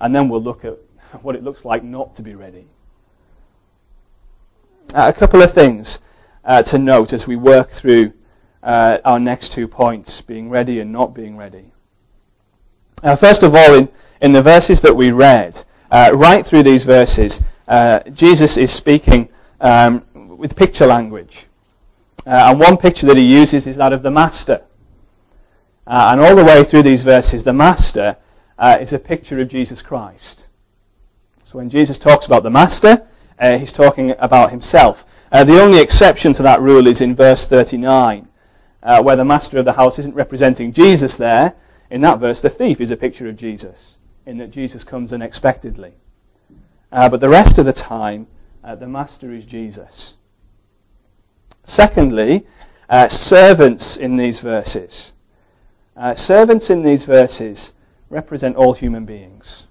And 0.00 0.14
then 0.14 0.28
we'll 0.28 0.42
look 0.42 0.64
at 0.64 0.78
what 1.22 1.34
it 1.34 1.42
looks 1.42 1.64
like 1.64 1.82
not 1.82 2.14
to 2.16 2.22
be 2.22 2.34
ready. 2.34 2.66
Uh, 4.94 5.12
a 5.14 5.18
couple 5.18 5.42
of 5.42 5.52
things 5.52 5.98
uh, 6.44 6.62
to 6.62 6.78
note 6.78 7.12
as 7.12 7.26
we 7.26 7.36
work 7.36 7.70
through 7.70 8.12
uh, 8.62 8.98
our 9.04 9.20
next 9.20 9.52
two 9.52 9.68
points 9.68 10.20
being 10.20 10.48
ready 10.48 10.80
and 10.80 10.90
not 10.90 11.14
being 11.14 11.36
ready. 11.36 11.72
First 13.18 13.42
of 13.42 13.54
all, 13.54 13.74
in, 13.74 13.88
in 14.20 14.32
the 14.32 14.42
verses 14.42 14.80
that 14.80 14.96
we 14.96 15.12
read, 15.12 15.64
uh, 15.90 16.10
right 16.14 16.44
through 16.44 16.64
these 16.64 16.84
verses, 16.84 17.42
uh, 17.66 18.00
Jesus 18.10 18.56
is 18.56 18.72
speaking 18.72 19.30
um, 19.60 20.04
with 20.36 20.56
picture 20.56 20.86
language. 20.86 21.46
Uh, 22.26 22.50
and 22.50 22.60
one 22.60 22.76
picture 22.76 23.06
that 23.06 23.16
he 23.16 23.22
uses 23.22 23.66
is 23.66 23.76
that 23.76 23.92
of 23.92 24.02
the 24.02 24.10
Master. 24.10 24.62
Uh, 25.88 26.10
and 26.12 26.20
all 26.20 26.36
the 26.36 26.44
way 26.44 26.62
through 26.62 26.82
these 26.82 27.02
verses, 27.02 27.42
the 27.42 27.52
Master 27.52 28.16
uh, 28.58 28.78
is 28.80 28.92
a 28.92 28.98
picture 28.98 29.40
of 29.40 29.48
Jesus 29.48 29.82
Christ. 29.82 30.46
So 31.44 31.58
when 31.58 31.70
Jesus 31.70 31.98
talks 31.98 32.26
about 32.26 32.42
the 32.42 32.50
Master, 32.50 33.06
uh, 33.40 33.58
he's 33.58 33.72
talking 33.72 34.14
about 34.18 34.50
himself. 34.50 35.04
the 35.32 35.60
only 35.60 35.80
exception 35.80 36.32
to 36.34 36.42
that 36.42 36.60
rule 36.60 36.86
is 36.86 37.00
in 37.00 37.14
verse 37.14 37.48
39, 37.48 38.28
where 39.02 39.16
the 39.16 39.24
Master 39.24 39.58
of 39.58 39.64
the 39.64 39.72
house 39.72 39.98
isn't 39.98 40.14
representing 40.14 40.72
Jesus 40.72 41.16
there. 41.16 41.54
In 41.90 42.02
that 42.02 42.18
verse, 42.18 42.42
the 42.42 42.50
thief 42.50 42.80
is 42.80 42.90
a 42.90 42.96
picture 42.96 43.28
of 43.28 43.36
Jesus 43.36 43.98
in 44.28 44.36
that 44.36 44.50
Jesus 44.50 44.84
comes 44.84 45.10
unexpectedly. 45.10 45.94
Uh, 46.92 47.08
but 47.08 47.20
the 47.20 47.30
rest 47.30 47.58
of 47.58 47.64
the 47.64 47.72
time, 47.72 48.26
uh, 48.62 48.74
the 48.74 48.86
Master 48.86 49.32
is 49.32 49.46
Jesus. 49.46 50.16
Secondly, 51.64 52.46
uh, 52.90 53.08
servants 53.08 53.96
in 53.96 54.16
these 54.16 54.40
verses. 54.40 55.14
Uh, 55.98 56.14
servants 56.14 56.70
in 56.70 56.82
these 56.82 57.04
verses 57.04 57.74
represent 58.08 58.54
all 58.54 58.72
human 58.72 59.04
beings. 59.04 59.66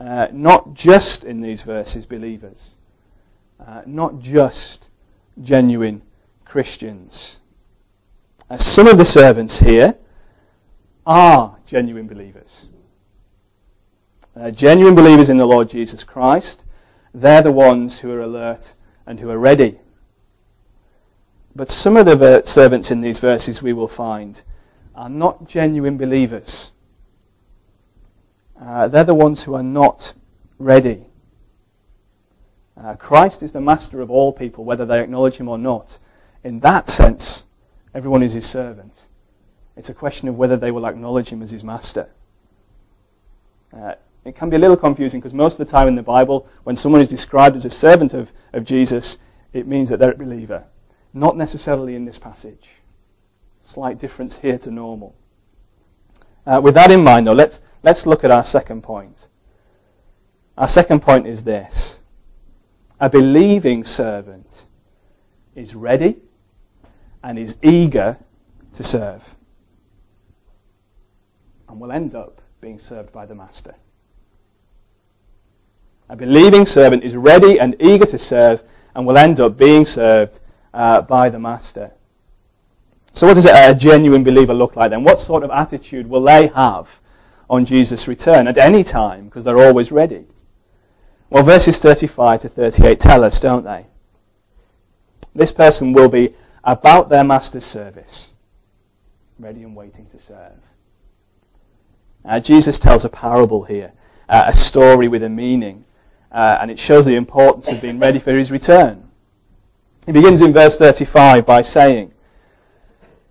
Uh, 0.00 0.26
not 0.32 0.74
just 0.74 1.24
in 1.24 1.40
these 1.40 1.62
verses, 1.62 2.04
believers. 2.04 2.74
Uh, 3.64 3.82
not 3.86 4.18
just 4.18 4.90
genuine 5.40 6.02
Christians. 6.44 7.40
some 8.56 8.88
of 8.88 8.98
the 8.98 9.04
servants 9.04 9.60
here 9.60 9.96
are 11.06 11.56
genuine 11.64 12.08
believers. 12.08 12.66
Uh, 14.36 14.50
genuine 14.50 14.96
believers 14.96 15.30
in 15.30 15.36
the 15.36 15.46
Lord 15.46 15.68
Jesus 15.68 16.02
Christ, 16.02 16.64
they're 17.14 17.42
the 17.42 17.52
ones 17.52 18.00
who 18.00 18.10
are 18.10 18.20
alert 18.20 18.74
and 19.06 19.20
who 19.20 19.30
are 19.30 19.38
ready. 19.38 19.78
But 21.56 21.70
some 21.70 21.96
of 21.96 22.06
the 22.06 22.16
ver- 22.16 22.42
servants 22.44 22.90
in 22.90 23.00
these 23.00 23.20
verses 23.20 23.62
we 23.62 23.72
will 23.72 23.88
find 23.88 24.42
are 24.94 25.08
not 25.08 25.46
genuine 25.48 25.96
believers. 25.96 26.72
Uh, 28.60 28.88
they're 28.88 29.04
the 29.04 29.14
ones 29.14 29.44
who 29.44 29.54
are 29.54 29.62
not 29.62 30.14
ready. 30.58 31.06
Uh, 32.76 32.94
Christ 32.94 33.42
is 33.42 33.52
the 33.52 33.60
master 33.60 34.00
of 34.00 34.10
all 34.10 34.32
people, 34.32 34.64
whether 34.64 34.84
they 34.84 35.00
acknowledge 35.00 35.36
him 35.36 35.48
or 35.48 35.58
not. 35.58 35.98
In 36.42 36.60
that 36.60 36.88
sense, 36.88 37.44
everyone 37.94 38.22
is 38.22 38.32
his 38.32 38.46
servant. 38.46 39.06
It's 39.76 39.88
a 39.88 39.94
question 39.94 40.28
of 40.28 40.36
whether 40.36 40.56
they 40.56 40.70
will 40.70 40.86
acknowledge 40.86 41.30
him 41.30 41.42
as 41.42 41.50
his 41.50 41.64
master. 41.64 42.08
Uh, 43.72 43.94
it 44.24 44.34
can 44.34 44.50
be 44.50 44.56
a 44.56 44.58
little 44.58 44.76
confusing 44.76 45.20
because 45.20 45.34
most 45.34 45.58
of 45.58 45.66
the 45.66 45.70
time 45.70 45.88
in 45.88 45.94
the 45.94 46.02
Bible, 46.02 46.48
when 46.64 46.76
someone 46.76 47.00
is 47.00 47.08
described 47.08 47.56
as 47.56 47.64
a 47.64 47.70
servant 47.70 48.14
of, 48.14 48.32
of 48.52 48.64
Jesus, 48.64 49.18
it 49.52 49.66
means 49.66 49.88
that 49.88 49.98
they're 49.98 50.12
a 50.12 50.16
believer. 50.16 50.64
Not 51.14 51.36
necessarily 51.36 51.94
in 51.94 52.04
this 52.04 52.18
passage. 52.18 52.80
Slight 53.60 53.98
difference 53.98 54.40
here 54.40 54.58
to 54.58 54.70
normal. 54.70 55.14
Uh, 56.44 56.60
with 56.62 56.74
that 56.74 56.90
in 56.90 57.02
mind, 57.02 57.26
though, 57.26 57.32
let's, 57.32 57.62
let's 57.84 58.04
look 58.04 58.24
at 58.24 58.30
our 58.32 58.44
second 58.44 58.82
point. 58.82 59.28
Our 60.58 60.68
second 60.68 61.00
point 61.00 61.26
is 61.26 61.44
this 61.44 62.00
a 63.00 63.08
believing 63.08 63.84
servant 63.84 64.66
is 65.54 65.74
ready 65.74 66.16
and 67.22 67.38
is 67.38 67.58
eager 67.62 68.18
to 68.72 68.84
serve 68.84 69.36
and 71.68 71.80
will 71.80 71.92
end 71.92 72.14
up 72.14 72.40
being 72.60 72.78
served 72.78 73.12
by 73.12 73.24
the 73.24 73.34
master. 73.34 73.74
A 76.08 76.16
believing 76.16 76.66
servant 76.66 77.02
is 77.02 77.16
ready 77.16 77.58
and 77.58 77.74
eager 77.80 78.06
to 78.06 78.18
serve 78.18 78.62
and 78.94 79.06
will 79.06 79.16
end 79.16 79.40
up 79.40 79.56
being 79.56 79.86
served 79.86 80.40
uh, 80.74 81.00
by 81.00 81.30
the 81.30 81.38
master. 81.38 81.92
So, 83.12 83.28
what 83.28 83.34
does 83.34 83.46
a 83.46 83.74
genuine 83.74 84.24
believer 84.24 84.52
look 84.52 84.74
like 84.74 84.90
then? 84.90 85.04
What 85.04 85.20
sort 85.20 85.44
of 85.44 85.50
attitude 85.50 86.08
will 86.08 86.22
they 86.22 86.48
have 86.48 87.00
on 87.48 87.64
Jesus' 87.64 88.08
return 88.08 88.48
at 88.48 88.58
any 88.58 88.82
time? 88.82 89.26
Because 89.26 89.44
they're 89.44 89.60
always 89.60 89.92
ready. 89.92 90.26
Well, 91.30 91.44
verses 91.44 91.78
35 91.78 92.42
to 92.42 92.48
38 92.48 92.98
tell 92.98 93.22
us, 93.22 93.38
don't 93.38 93.64
they? 93.64 93.86
This 95.32 95.52
person 95.52 95.92
will 95.92 96.08
be 96.08 96.34
about 96.64 97.08
their 97.08 97.24
master's 97.24 97.64
service, 97.64 98.32
ready 99.38 99.62
and 99.62 99.76
waiting 99.76 100.06
to 100.06 100.18
serve. 100.18 100.60
Uh, 102.24 102.40
Jesus 102.40 102.78
tells 102.78 103.04
a 103.04 103.08
parable 103.08 103.64
here, 103.64 103.92
uh, 104.28 104.46
a 104.48 104.52
story 104.52 105.06
with 105.06 105.22
a 105.22 105.28
meaning, 105.28 105.84
uh, 106.32 106.58
and 106.60 106.70
it 106.70 106.78
shows 106.78 107.06
the 107.06 107.16
importance 107.16 107.70
of 107.70 107.80
being 107.80 107.98
ready 108.00 108.18
for 108.18 108.32
his 108.32 108.50
return. 108.50 109.03
He 110.06 110.12
begins 110.12 110.40
in 110.40 110.52
verse 110.52 110.76
35 110.76 111.46
by 111.46 111.62
saying, 111.62 112.12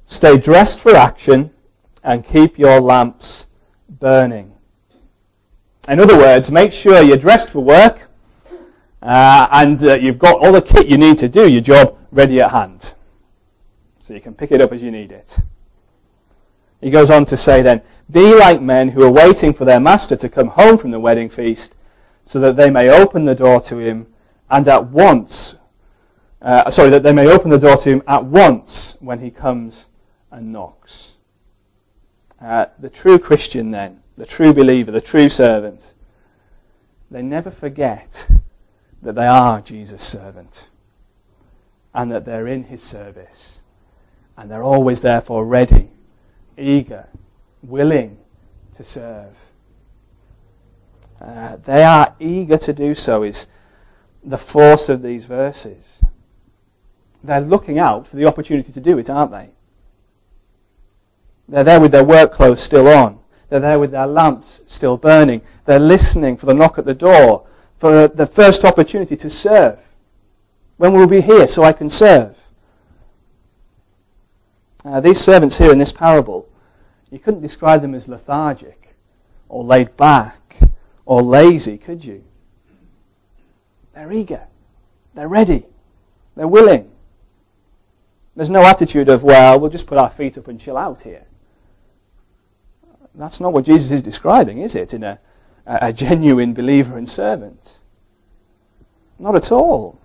Stay 0.05 0.37
dressed 0.37 0.79
for 0.79 0.95
action 0.95 1.51
and 2.03 2.25
keep 2.25 2.57
your 2.57 2.79
lamps 2.81 3.47
burning. 3.87 4.53
In 5.87 5.99
other 5.99 6.17
words, 6.17 6.49
make 6.51 6.73
sure 6.73 7.01
you're 7.01 7.17
dressed 7.17 7.49
for 7.49 7.59
work 7.59 8.09
uh, 9.01 9.47
and 9.51 9.83
uh, 9.83 9.95
you've 9.95 10.17
got 10.17 10.39
all 10.39 10.51
the 10.51 10.61
kit 10.61 10.87
you 10.87 10.97
need 10.97 11.17
to 11.17 11.29
do 11.29 11.49
your 11.49 11.61
job 11.61 11.97
ready 12.11 12.41
at 12.41 12.51
hand. 12.51 12.93
So 13.99 14.13
you 14.13 14.21
can 14.21 14.33
pick 14.33 14.51
it 14.51 14.61
up 14.61 14.71
as 14.71 14.81
you 14.81 14.91
need 14.91 15.11
it. 15.11 15.39
He 16.81 16.89
goes 16.89 17.09
on 17.09 17.25
to 17.25 17.37
say 17.37 17.61
then, 17.61 17.81
Be 18.09 18.33
like 18.35 18.61
men 18.61 18.89
who 18.89 19.03
are 19.03 19.11
waiting 19.11 19.53
for 19.53 19.65
their 19.65 19.79
master 19.79 20.15
to 20.15 20.29
come 20.29 20.49
home 20.49 20.77
from 20.77 20.91
the 20.91 20.99
wedding 20.99 21.29
feast, 21.29 21.75
so 22.23 22.39
that 22.39 22.55
they 22.55 22.69
may 22.69 22.89
open 22.89 23.25
the 23.25 23.35
door 23.35 23.61
to 23.61 23.77
him 23.77 24.07
and 24.49 24.67
at 24.67 24.87
once, 24.87 25.55
uh, 26.43 26.69
sorry, 26.69 26.89
that 26.89 27.03
they 27.03 27.13
may 27.13 27.27
open 27.27 27.49
the 27.49 27.57
door 27.57 27.77
to 27.77 27.89
him 27.89 28.03
at 28.05 28.25
once 28.25 28.97
when 28.99 29.19
he 29.19 29.31
comes 29.31 29.87
and 30.29 30.51
knocks. 30.51 31.13
Uh, 32.41 32.65
the 32.77 32.89
true 32.89 33.17
Christian, 33.17 33.71
then, 33.71 34.01
the 34.17 34.25
true 34.25 34.53
believer, 34.53 34.91
the 34.91 34.99
true 34.99 35.29
servant, 35.29 35.93
they 37.09 37.21
never 37.21 37.49
forget 37.49 38.29
that 39.01 39.15
they 39.15 39.25
are 39.25 39.61
Jesus' 39.61 40.03
servant 40.03 40.69
and 41.93 42.11
that 42.11 42.25
they're 42.25 42.47
in 42.47 42.63
his 42.63 42.83
service. 42.83 43.61
And 44.35 44.51
they're 44.51 44.63
always 44.63 45.01
therefore 45.01 45.45
ready, 45.45 45.91
eager, 46.57 47.07
willing 47.61 48.17
to 48.73 48.83
serve. 48.83 49.37
Uh, 51.21 51.55
they 51.55 51.83
are 51.83 52.15
eager 52.19 52.57
to 52.57 52.73
do 52.73 52.93
so, 52.93 53.23
is 53.23 53.47
the 54.23 54.37
force 54.37 54.89
of 54.89 55.01
these 55.01 55.23
verses. 55.25 56.02
They're 57.23 57.41
looking 57.41 57.79
out 57.79 58.07
for 58.07 58.17
the 58.17 58.25
opportunity 58.25 58.71
to 58.71 58.81
do 58.81 58.97
it, 58.97 59.09
aren't 59.09 59.31
they? 59.31 59.51
They're 61.47 61.63
there 61.63 61.79
with 61.79 61.91
their 61.91 62.03
work 62.03 62.31
clothes 62.31 62.61
still 62.61 62.87
on. 62.87 63.19
They're 63.49 63.59
there 63.59 63.79
with 63.79 63.91
their 63.91 64.07
lamps 64.07 64.61
still 64.65 64.97
burning. 64.97 65.41
They're 65.65 65.79
listening 65.79 66.37
for 66.37 66.45
the 66.45 66.53
knock 66.53 66.77
at 66.77 66.85
the 66.85 66.93
door, 66.93 67.45
for 67.77 68.07
the 68.07 68.25
first 68.25 68.65
opportunity 68.65 69.15
to 69.15 69.29
serve. 69.29 69.79
When 70.77 70.93
will 70.93 71.01
we 71.01 71.19
be 71.19 71.21
here 71.21 71.47
so 71.47 71.63
I 71.63 71.71
can 71.71 71.89
serve? 71.89 72.39
Uh, 74.83 74.99
these 74.99 75.19
servants 75.19 75.57
here 75.57 75.71
in 75.71 75.77
this 75.77 75.93
parable, 75.93 76.49
you 77.09 77.19
couldn't 77.19 77.41
describe 77.41 77.81
them 77.81 77.93
as 77.93 78.07
lethargic 78.09 78.95
or 79.47 79.63
laid 79.63 79.95
back 79.95 80.57
or 81.05 81.21
lazy, 81.21 81.77
could 81.77 82.03
you? 82.03 82.23
They're 83.93 84.11
eager. 84.11 84.47
They're 85.13 85.29
ready. 85.29 85.65
They're 86.35 86.47
willing. 86.47 86.89
There's 88.35 88.49
no 88.49 88.63
attitude 88.65 89.09
of, 89.09 89.23
well, 89.23 89.59
we'll 89.59 89.69
just 89.69 89.87
put 89.87 89.97
our 89.97 90.09
feet 90.09 90.37
up 90.37 90.47
and 90.47 90.59
chill 90.59 90.77
out 90.77 91.01
here. 91.01 91.25
That's 93.13 93.39
not 93.39 93.53
what 93.53 93.65
Jesus 93.65 93.91
is 93.91 94.01
describing, 94.01 94.57
is 94.57 94.75
it, 94.75 94.93
in 94.93 95.03
a, 95.03 95.19
a 95.67 95.93
genuine 95.93 96.53
believer 96.53 96.97
and 96.97 97.07
servant? 97.07 97.79
Not 99.19 99.35
at 99.35 99.51
all. 99.51 99.99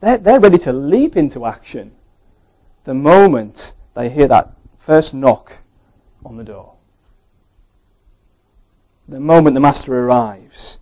They're, 0.00 0.16
they're 0.16 0.40
ready 0.40 0.58
to 0.58 0.72
leap 0.72 1.16
into 1.16 1.44
action 1.44 1.92
the 2.84 2.94
moment 2.94 3.74
they 3.94 4.08
hear 4.08 4.28
that 4.28 4.52
first 4.78 5.12
knock 5.12 5.58
on 6.24 6.38
the 6.38 6.44
door. 6.44 6.74
The 9.06 9.20
moment 9.20 9.54
the 9.54 9.60
master 9.60 9.94
arrives, 9.94 10.78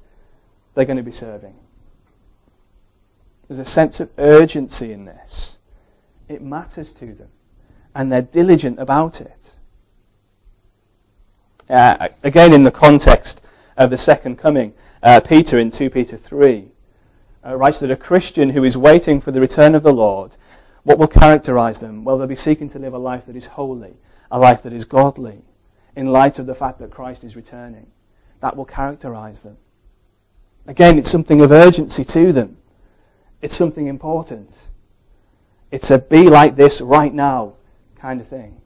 they're 0.74 0.84
going 0.84 0.96
to 0.96 1.02
be 1.02 1.10
serving. 1.10 1.54
There's 3.48 3.58
a 3.58 3.64
sense 3.64 3.98
of 3.98 4.10
urgency 4.18 4.92
in 4.92 5.04
this. 5.04 5.58
It 6.28 6.42
matters 6.42 6.92
to 6.94 7.14
them. 7.14 7.28
And 7.94 8.12
they're 8.12 8.22
diligent 8.22 8.78
about 8.78 9.20
it. 9.20 9.54
Uh, 11.68 12.08
again, 12.22 12.52
in 12.52 12.62
the 12.62 12.70
context 12.70 13.42
of 13.76 13.90
the 13.90 13.98
second 13.98 14.36
coming, 14.36 14.74
uh, 15.02 15.20
Peter 15.20 15.58
in 15.58 15.70
2 15.70 15.90
Peter 15.90 16.16
3 16.16 16.68
uh, 17.44 17.56
writes 17.56 17.80
that 17.80 17.90
a 17.90 17.96
Christian 17.96 18.50
who 18.50 18.64
is 18.64 18.76
waiting 18.76 19.20
for 19.20 19.32
the 19.32 19.40
return 19.40 19.74
of 19.74 19.82
the 19.82 19.92
Lord, 19.92 20.36
what 20.82 20.98
will 20.98 21.08
characterize 21.08 21.80
them? 21.80 22.04
Well, 22.04 22.18
they'll 22.18 22.26
be 22.26 22.36
seeking 22.36 22.68
to 22.70 22.78
live 22.78 22.94
a 22.94 22.98
life 22.98 23.26
that 23.26 23.36
is 23.36 23.46
holy, 23.46 23.96
a 24.30 24.38
life 24.38 24.62
that 24.62 24.72
is 24.72 24.84
godly, 24.84 25.42
in 25.96 26.12
light 26.12 26.38
of 26.38 26.46
the 26.46 26.54
fact 26.54 26.78
that 26.78 26.90
Christ 26.90 27.24
is 27.24 27.34
returning. 27.34 27.88
That 28.40 28.56
will 28.56 28.66
characterize 28.66 29.40
them. 29.40 29.56
Again, 30.66 30.98
it's 30.98 31.10
something 31.10 31.40
of 31.40 31.50
urgency 31.50 32.04
to 32.04 32.32
them. 32.32 32.58
It's 33.40 33.56
something 33.56 33.86
important. 33.86 34.64
It's 35.70 35.90
a 35.90 35.98
be 35.98 36.28
like 36.28 36.56
this 36.56 36.80
right 36.80 37.12
now 37.12 37.54
kind 37.96 38.20
of 38.20 38.28
thing. 38.28 38.60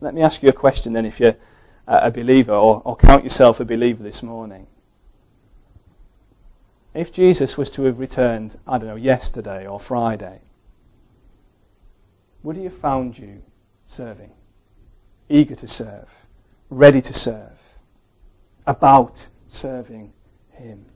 Let 0.00 0.14
me 0.14 0.22
ask 0.22 0.42
you 0.42 0.48
a 0.48 0.52
question 0.52 0.92
then 0.92 1.04
if 1.04 1.20
you're 1.20 1.36
a 1.86 2.10
believer 2.10 2.52
or, 2.52 2.82
or 2.84 2.96
count 2.96 3.24
yourself 3.24 3.60
a 3.60 3.64
believer 3.64 4.02
this 4.02 4.22
morning. 4.22 4.66
If 6.94 7.12
Jesus 7.12 7.56
was 7.56 7.70
to 7.70 7.84
have 7.84 7.98
returned, 7.98 8.56
I 8.66 8.78
don't 8.78 8.88
know, 8.88 8.96
yesterday 8.96 9.66
or 9.66 9.78
Friday, 9.78 10.40
would 12.42 12.56
he 12.56 12.64
have 12.64 12.74
found 12.74 13.18
you 13.18 13.42
serving, 13.86 14.32
eager 15.28 15.54
to 15.56 15.66
serve, 15.66 16.26
ready 16.70 17.00
to 17.00 17.12
serve, 17.12 17.78
about 18.66 19.28
serving 19.46 20.12
him? 20.50 20.86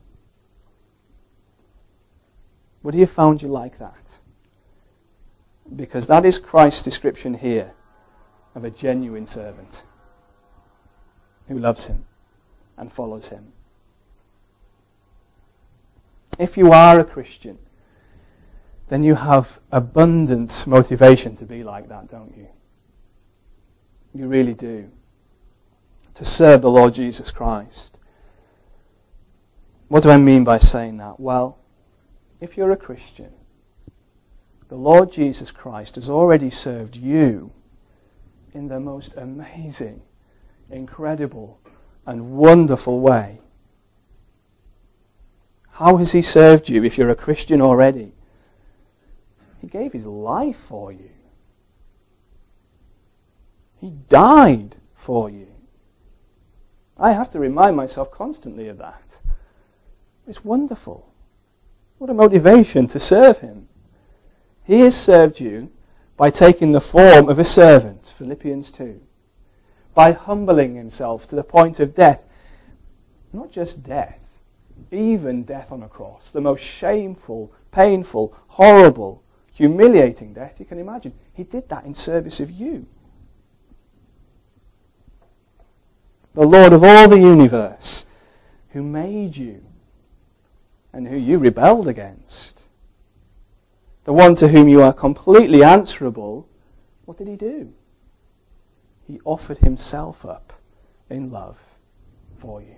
Would 2.83 2.95
he 2.95 3.01
have 3.01 3.11
found 3.11 3.42
you 3.42 3.49
like 3.49 3.79
that? 3.79 4.18
Because 5.75 6.07
that 6.09 6.25
is 6.25 6.38
Christ's 6.38 6.83
description 6.83 7.35
here 7.35 7.73
of 8.55 8.64
a 8.64 8.71
genuine 8.71 9.27
servant 9.27 9.85
who 11.49 11.59
loves 11.59 11.87
him 11.87 12.05
and 12.77 12.92
follows 12.92 13.29
him. 13.29 13.53
If 16.38 16.57
you 16.57 16.73
are 16.73 16.99
a 16.99 17.05
Christian, 17.05 17.59
then 18.88 19.03
you 19.03 19.14
have 19.14 19.61
abundant 19.71 20.66
motivation 20.66 21.37
to 21.37 21.45
be 21.45 21.62
like 21.62 21.88
that, 21.88 22.09
don't 22.09 22.37
you? 22.37 22.49
You 24.14 24.27
really 24.27 24.55
do. 24.55 24.90
To 26.14 26.25
serve 26.25 26.61
the 26.61 26.71
Lord 26.71 26.95
Jesus 26.95 27.31
Christ. 27.31 27.99
What 29.88 30.03
do 30.03 30.11
I 30.11 30.16
mean 30.16 30.45
by 30.45 30.59
saying 30.59 30.99
that? 30.99 31.21
Well, 31.21 31.59
if 32.42 32.57
you're 32.57 32.72
a 32.72 32.76
Christian, 32.76 33.33
the 34.68 34.74
Lord 34.74 35.12
Jesus 35.12 35.52
Christ 35.52 35.94
has 35.94 36.11
already 36.11 36.50
served 36.50 36.96
you 36.96 37.52
in 38.52 38.66
the 38.66 38.81
most 38.81 39.16
amazing, 39.16 40.02
incredible, 40.68 41.61
and 42.05 42.33
wonderful 42.33 42.98
way. 42.98 43.40
How 45.74 45.98
has 45.98 46.11
He 46.11 46.20
served 46.20 46.68
you 46.68 46.83
if 46.83 46.98
you're 46.98 47.11
a 47.11 47.14
Christian 47.14 47.61
already? 47.61 48.12
He 49.61 49.68
gave 49.68 49.92
His 49.92 50.07
life 50.07 50.57
for 50.57 50.90
you. 50.90 51.11
He 53.81 53.90
died 54.09 54.74
for 54.94 55.31
you. 55.31 55.46
I 56.98 57.12
have 57.12 57.31
to 57.31 57.38
remind 57.38 57.76
myself 57.76 58.11
constantly 58.11 58.66
of 58.66 58.78
that. 58.78 59.18
It's 60.26 60.44
wonderful. 60.44 61.12
What 62.03 62.11
a 62.11 62.15
motivation 62.15 62.88
to 62.88 62.99
serve 62.99 63.38
him. 63.38 63.69
He 64.65 64.81
has 64.81 65.01
served 65.01 65.38
you 65.38 65.71
by 66.17 66.31
taking 66.31 66.73
the 66.73 66.81
form 66.81 67.29
of 67.29 67.38
a 67.38 67.45
servant, 67.45 68.12
Philippians 68.17 68.73
2, 68.73 69.01
by 69.95 70.11
humbling 70.11 70.75
himself 70.75 71.29
to 71.29 71.37
the 71.37 71.45
point 71.45 71.79
of 71.79 71.95
death. 71.95 72.25
Not 73.33 73.53
just 73.53 73.85
death, 73.85 74.41
even 74.91 75.45
death 75.45 75.71
on 75.71 75.85
a 75.85 75.88
cross, 75.88 76.33
the 76.33 76.41
most 76.41 76.65
shameful, 76.65 77.53
painful, 77.71 78.37
horrible, 78.49 79.23
humiliating 79.55 80.33
death 80.33 80.59
you 80.59 80.67
can 80.67 80.81
imagine. 80.81 81.15
He 81.33 81.45
did 81.45 81.69
that 81.69 81.85
in 81.85 81.95
service 81.95 82.41
of 82.41 82.51
you. 82.51 82.88
The 86.35 86.49
Lord 86.49 86.73
of 86.73 86.83
all 86.83 87.09
the 87.09 87.21
universe, 87.21 88.07
who 88.71 88.83
made 88.83 89.37
you 89.37 89.62
and 90.92 91.09
who 91.09 91.16
you 91.16 91.38
rebelled 91.38 91.88
against. 91.88 92.64
The 94.05 94.12
one 94.12 94.35
to 94.37 94.48
whom 94.48 94.68
you 94.68 94.83
are 94.83 94.92
completely 94.92 95.62
answerable, 95.62 96.48
what 97.05 97.18
did 97.18 97.28
he 97.28 97.37
do? 97.37 97.72
He 99.07 99.20
offered 99.24 99.59
himself 99.59 100.24
up 100.24 100.52
in 101.09 101.31
love 101.31 101.62
for 102.37 102.61
you. 102.61 102.76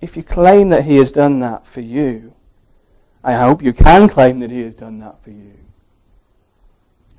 If 0.00 0.16
you 0.16 0.22
claim 0.22 0.70
that 0.70 0.84
he 0.84 0.96
has 0.96 1.12
done 1.12 1.40
that 1.40 1.66
for 1.66 1.80
you, 1.80 2.34
I 3.22 3.34
hope 3.34 3.62
you 3.62 3.72
can 3.72 4.08
claim 4.08 4.40
that 4.40 4.50
he 4.50 4.60
has 4.62 4.74
done 4.74 4.98
that 4.98 5.22
for 5.22 5.30
you. 5.30 5.54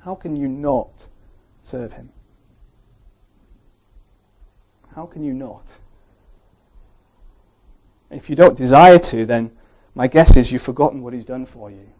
How 0.00 0.14
can 0.14 0.36
you 0.36 0.48
not 0.48 1.08
serve 1.62 1.94
him? 1.94 2.10
How 4.94 5.06
can 5.06 5.24
you 5.24 5.32
not? 5.32 5.76
If 8.14 8.30
you 8.30 8.36
don't 8.36 8.56
desire 8.56 8.98
to, 8.98 9.26
then 9.26 9.50
my 9.94 10.06
guess 10.06 10.36
is 10.36 10.52
you've 10.52 10.62
forgotten 10.62 11.02
what 11.02 11.12
He's 11.12 11.24
done 11.24 11.46
for 11.46 11.70
you. 11.70 11.90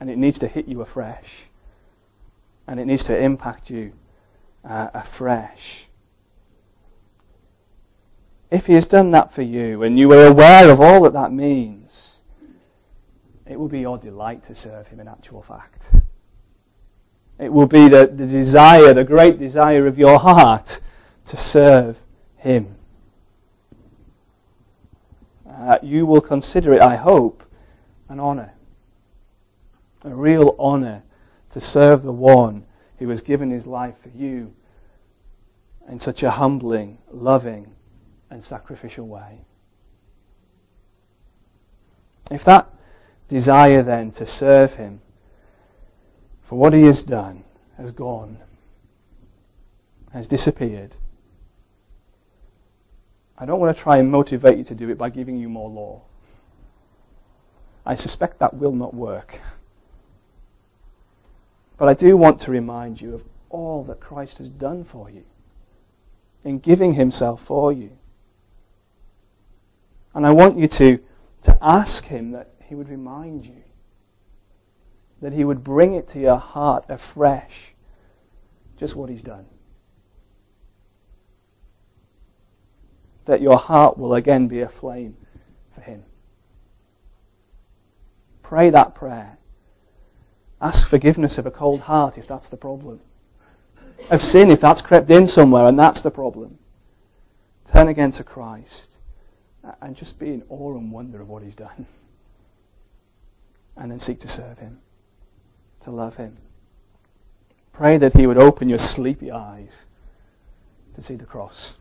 And 0.00 0.08
it 0.10 0.16
needs 0.16 0.38
to 0.38 0.48
hit 0.48 0.66
you 0.66 0.80
afresh. 0.80 1.44
And 2.66 2.80
it 2.80 2.86
needs 2.86 3.04
to 3.04 3.18
impact 3.18 3.70
you 3.70 3.92
uh, 4.64 4.88
afresh. 4.94 5.86
If 8.50 8.66
He 8.66 8.74
has 8.74 8.86
done 8.86 9.10
that 9.10 9.32
for 9.32 9.42
you 9.42 9.82
and 9.82 9.98
you 9.98 10.12
are 10.12 10.26
aware 10.26 10.70
of 10.70 10.80
all 10.80 11.02
that 11.02 11.12
that 11.12 11.30
means, 11.30 12.22
it 13.46 13.58
will 13.58 13.68
be 13.68 13.80
your 13.80 13.98
delight 13.98 14.42
to 14.44 14.54
serve 14.54 14.88
him 14.88 15.00
in 15.00 15.08
actual 15.08 15.42
fact. 15.42 15.90
It 17.38 17.52
will 17.52 17.66
be 17.66 17.88
the, 17.88 18.06
the 18.06 18.26
desire, 18.26 18.94
the 18.94 19.04
great 19.04 19.38
desire 19.38 19.86
of 19.86 19.98
your 19.98 20.18
heart 20.18 20.80
to 21.26 21.36
serve 21.36 22.00
him. 22.36 22.76
Uh, 25.56 25.78
you 25.82 26.04
will 26.04 26.20
consider 26.20 26.74
it, 26.74 26.82
I 26.82 26.96
hope, 26.96 27.44
an 28.08 28.18
honour. 28.18 28.54
A 30.02 30.14
real 30.14 30.56
honour 30.58 31.02
to 31.50 31.60
serve 31.60 32.02
the 32.02 32.12
one 32.12 32.66
who 32.98 33.08
has 33.08 33.20
given 33.20 33.50
his 33.50 33.66
life 33.66 33.98
for 33.98 34.08
you 34.08 34.54
in 35.88 35.98
such 35.98 36.22
a 36.22 36.32
humbling, 36.32 36.98
loving, 37.10 37.72
and 38.30 38.42
sacrificial 38.42 39.06
way. 39.06 39.44
If 42.30 42.44
that 42.44 42.68
desire 43.28 43.82
then 43.82 44.10
to 44.12 44.26
serve 44.26 44.74
him 44.74 45.00
for 46.42 46.58
what 46.58 46.72
he 46.72 46.82
has 46.82 47.02
done 47.02 47.44
has 47.76 47.92
gone, 47.92 48.38
has 50.12 50.26
disappeared, 50.26 50.96
I 53.36 53.46
don't 53.46 53.58
want 53.60 53.76
to 53.76 53.82
try 53.82 53.96
and 53.96 54.10
motivate 54.10 54.58
you 54.58 54.64
to 54.64 54.74
do 54.74 54.90
it 54.90 54.98
by 54.98 55.10
giving 55.10 55.36
you 55.36 55.48
more 55.48 55.68
law. 55.68 56.02
I 57.84 57.94
suspect 57.94 58.38
that 58.38 58.54
will 58.54 58.72
not 58.72 58.94
work. 58.94 59.40
But 61.76 61.88
I 61.88 61.94
do 61.94 62.16
want 62.16 62.40
to 62.40 62.50
remind 62.50 63.00
you 63.00 63.14
of 63.14 63.24
all 63.50 63.82
that 63.84 64.00
Christ 64.00 64.38
has 64.38 64.50
done 64.50 64.84
for 64.84 65.10
you 65.10 65.24
in 66.44 66.58
giving 66.58 66.92
himself 66.92 67.42
for 67.42 67.72
you. 67.72 67.96
And 70.14 70.24
I 70.26 70.30
want 70.30 70.58
you 70.58 70.68
to, 70.68 71.00
to 71.42 71.58
ask 71.60 72.06
him 72.06 72.30
that 72.30 72.50
he 72.64 72.74
would 72.74 72.88
remind 72.88 73.46
you, 73.46 73.64
that 75.20 75.32
he 75.32 75.44
would 75.44 75.64
bring 75.64 75.94
it 75.94 76.06
to 76.08 76.20
your 76.20 76.36
heart 76.36 76.84
afresh, 76.88 77.74
just 78.76 78.94
what 78.94 79.10
he's 79.10 79.22
done. 79.22 79.46
That 83.24 83.40
your 83.40 83.56
heart 83.56 83.96
will 83.96 84.14
again 84.14 84.48
be 84.48 84.60
aflame 84.60 85.16
for 85.70 85.80
him. 85.80 86.04
Pray 88.42 88.70
that 88.70 88.94
prayer. 88.94 89.38
Ask 90.60 90.88
forgiveness 90.88 91.38
of 91.38 91.46
a 91.46 91.50
cold 91.50 91.82
heart 91.82 92.18
if 92.18 92.26
that's 92.26 92.48
the 92.48 92.56
problem. 92.56 93.00
Of 94.10 94.22
sin 94.22 94.50
if 94.50 94.60
that's 94.60 94.82
crept 94.82 95.10
in 95.10 95.26
somewhere 95.26 95.64
and 95.64 95.78
that's 95.78 96.02
the 96.02 96.10
problem. 96.10 96.58
Turn 97.64 97.88
again 97.88 98.10
to 98.12 98.24
Christ 98.24 98.98
and 99.80 99.96
just 99.96 100.18
be 100.18 100.28
in 100.28 100.42
awe 100.48 100.76
and 100.76 100.92
wonder 100.92 101.20
of 101.20 101.28
what 101.28 101.42
He's 101.42 101.56
done. 101.56 101.86
And 103.76 103.90
then 103.90 103.98
seek 103.98 104.20
to 104.20 104.28
serve 104.28 104.58
Him, 104.58 104.80
to 105.80 105.90
love 105.90 106.16
Him. 106.16 106.36
Pray 107.72 107.98
that 107.98 108.12
He 108.12 108.26
would 108.26 108.38
open 108.38 108.68
your 108.68 108.78
sleepy 108.78 109.30
eyes 109.30 109.84
to 110.94 111.02
see 111.02 111.16
the 111.16 111.24
cross 111.24 111.76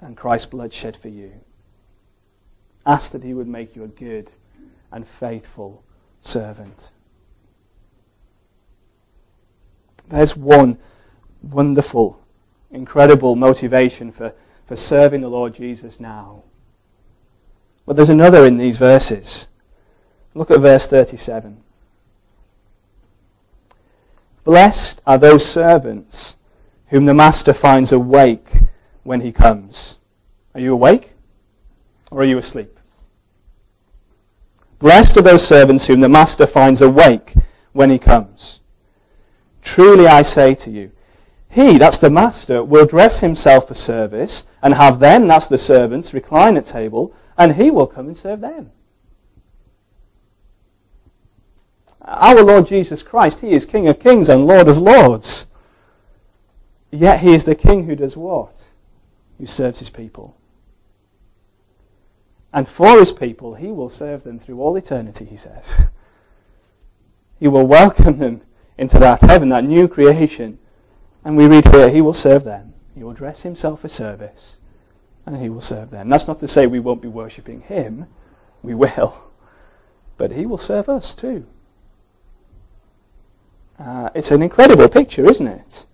and 0.00 0.16
Christ's 0.16 0.46
blood 0.46 0.72
shed 0.72 0.96
for 0.96 1.08
you. 1.08 1.32
Ask 2.86 3.12
that 3.12 3.24
He 3.24 3.34
would 3.34 3.48
make 3.48 3.76
you 3.76 3.84
a 3.84 3.88
good 3.88 4.32
and 4.90 5.06
faithful 5.06 5.84
servant. 6.20 6.90
There's 10.08 10.36
one 10.36 10.78
wonderful, 11.42 12.20
incredible 12.70 13.36
motivation 13.36 14.10
for, 14.10 14.34
for 14.64 14.76
serving 14.76 15.20
the 15.20 15.28
Lord 15.28 15.54
Jesus 15.54 16.00
now. 16.00 16.42
But 17.86 17.96
there's 17.96 18.10
another 18.10 18.46
in 18.46 18.56
these 18.56 18.78
verses. 18.78 19.48
Look 20.34 20.50
at 20.50 20.60
verse 20.60 20.86
37. 20.86 21.62
Blessed 24.44 25.02
are 25.06 25.18
those 25.18 25.44
servants 25.44 26.36
whom 26.88 27.04
the 27.04 27.14
master 27.14 27.52
finds 27.52 27.92
awake 27.92 28.50
when 29.08 29.22
he 29.22 29.32
comes. 29.32 29.96
Are 30.54 30.60
you 30.60 30.74
awake? 30.74 31.14
Or 32.10 32.20
are 32.20 32.24
you 32.24 32.36
asleep? 32.36 32.78
Blessed 34.78 35.16
are 35.16 35.22
those 35.22 35.46
servants 35.46 35.86
whom 35.86 36.00
the 36.00 36.10
master 36.10 36.46
finds 36.46 36.82
awake 36.82 37.32
when 37.72 37.88
he 37.88 37.98
comes. 37.98 38.60
Truly 39.62 40.06
I 40.06 40.20
say 40.20 40.54
to 40.56 40.70
you, 40.70 40.92
he, 41.48 41.78
that's 41.78 41.98
the 41.98 42.10
master, 42.10 42.62
will 42.62 42.84
dress 42.84 43.20
himself 43.20 43.68
for 43.68 43.74
service 43.74 44.46
and 44.60 44.74
have 44.74 45.00
them, 45.00 45.26
that's 45.26 45.48
the 45.48 45.56
servants, 45.56 46.12
recline 46.12 46.58
at 46.58 46.66
table, 46.66 47.14
and 47.38 47.54
he 47.54 47.70
will 47.70 47.86
come 47.86 48.08
and 48.08 48.16
serve 48.16 48.42
them. 48.42 48.72
Our 52.02 52.42
Lord 52.42 52.66
Jesus 52.66 53.02
Christ, 53.02 53.40
he 53.40 53.52
is 53.52 53.64
King 53.64 53.88
of 53.88 53.98
kings 53.98 54.28
and 54.28 54.46
Lord 54.46 54.68
of 54.68 54.76
lords. 54.76 55.46
Yet 56.90 57.20
he 57.20 57.32
is 57.32 57.46
the 57.46 57.54
king 57.54 57.86
who 57.86 57.96
does 57.96 58.14
what? 58.14 58.67
Who 59.38 59.46
serves 59.46 59.78
his 59.78 59.90
people. 59.90 60.36
And 62.52 62.66
for 62.66 62.98
his 62.98 63.12
people, 63.12 63.54
he 63.54 63.68
will 63.68 63.90
serve 63.90 64.24
them 64.24 64.38
through 64.38 64.60
all 64.60 64.76
eternity, 64.76 65.24
he 65.24 65.36
says. 65.36 65.86
He 67.38 67.46
will 67.46 67.66
welcome 67.66 68.18
them 68.18 68.42
into 68.76 68.98
that 68.98 69.20
heaven, 69.20 69.48
that 69.50 69.64
new 69.64 69.86
creation. 69.86 70.58
And 71.24 71.36
we 71.36 71.46
read 71.46 71.68
here, 71.68 71.88
he 71.90 72.00
will 72.00 72.12
serve 72.12 72.44
them. 72.44 72.74
He 72.94 73.04
will 73.04 73.12
dress 73.12 73.42
himself 73.42 73.82
for 73.82 73.88
service, 73.88 74.58
and 75.24 75.36
he 75.36 75.48
will 75.48 75.60
serve 75.60 75.90
them. 75.90 76.08
That's 76.08 76.26
not 76.26 76.40
to 76.40 76.48
say 76.48 76.66
we 76.66 76.80
won't 76.80 77.02
be 77.02 77.08
worshipping 77.08 77.60
him. 77.60 78.06
We 78.62 78.74
will. 78.74 79.30
But 80.16 80.32
he 80.32 80.46
will 80.46 80.58
serve 80.58 80.88
us 80.88 81.14
too. 81.14 81.46
Uh, 83.78 84.10
it's 84.16 84.32
an 84.32 84.42
incredible 84.42 84.88
picture, 84.88 85.30
isn't 85.30 85.46
it? 85.46 85.86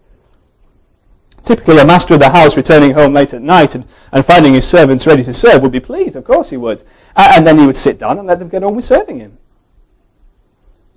Typically, 1.44 1.78
a 1.78 1.84
master 1.84 2.14
of 2.14 2.20
the 2.20 2.30
house 2.30 2.56
returning 2.56 2.94
home 2.94 3.12
late 3.12 3.34
at 3.34 3.42
night 3.42 3.74
and, 3.74 3.86
and 4.12 4.24
finding 4.24 4.54
his 4.54 4.66
servants 4.66 5.06
ready 5.06 5.22
to 5.22 5.34
serve 5.34 5.60
would 5.60 5.72
be 5.72 5.80
pleased. 5.80 6.16
Of 6.16 6.24
course 6.24 6.48
he 6.48 6.56
would. 6.56 6.82
And 7.14 7.46
then 7.46 7.58
he 7.58 7.66
would 7.66 7.76
sit 7.76 7.98
down 7.98 8.18
and 8.18 8.26
let 8.26 8.38
them 8.38 8.48
get 8.48 8.64
on 8.64 8.74
with 8.74 8.86
serving 8.86 9.18
him. 9.18 9.36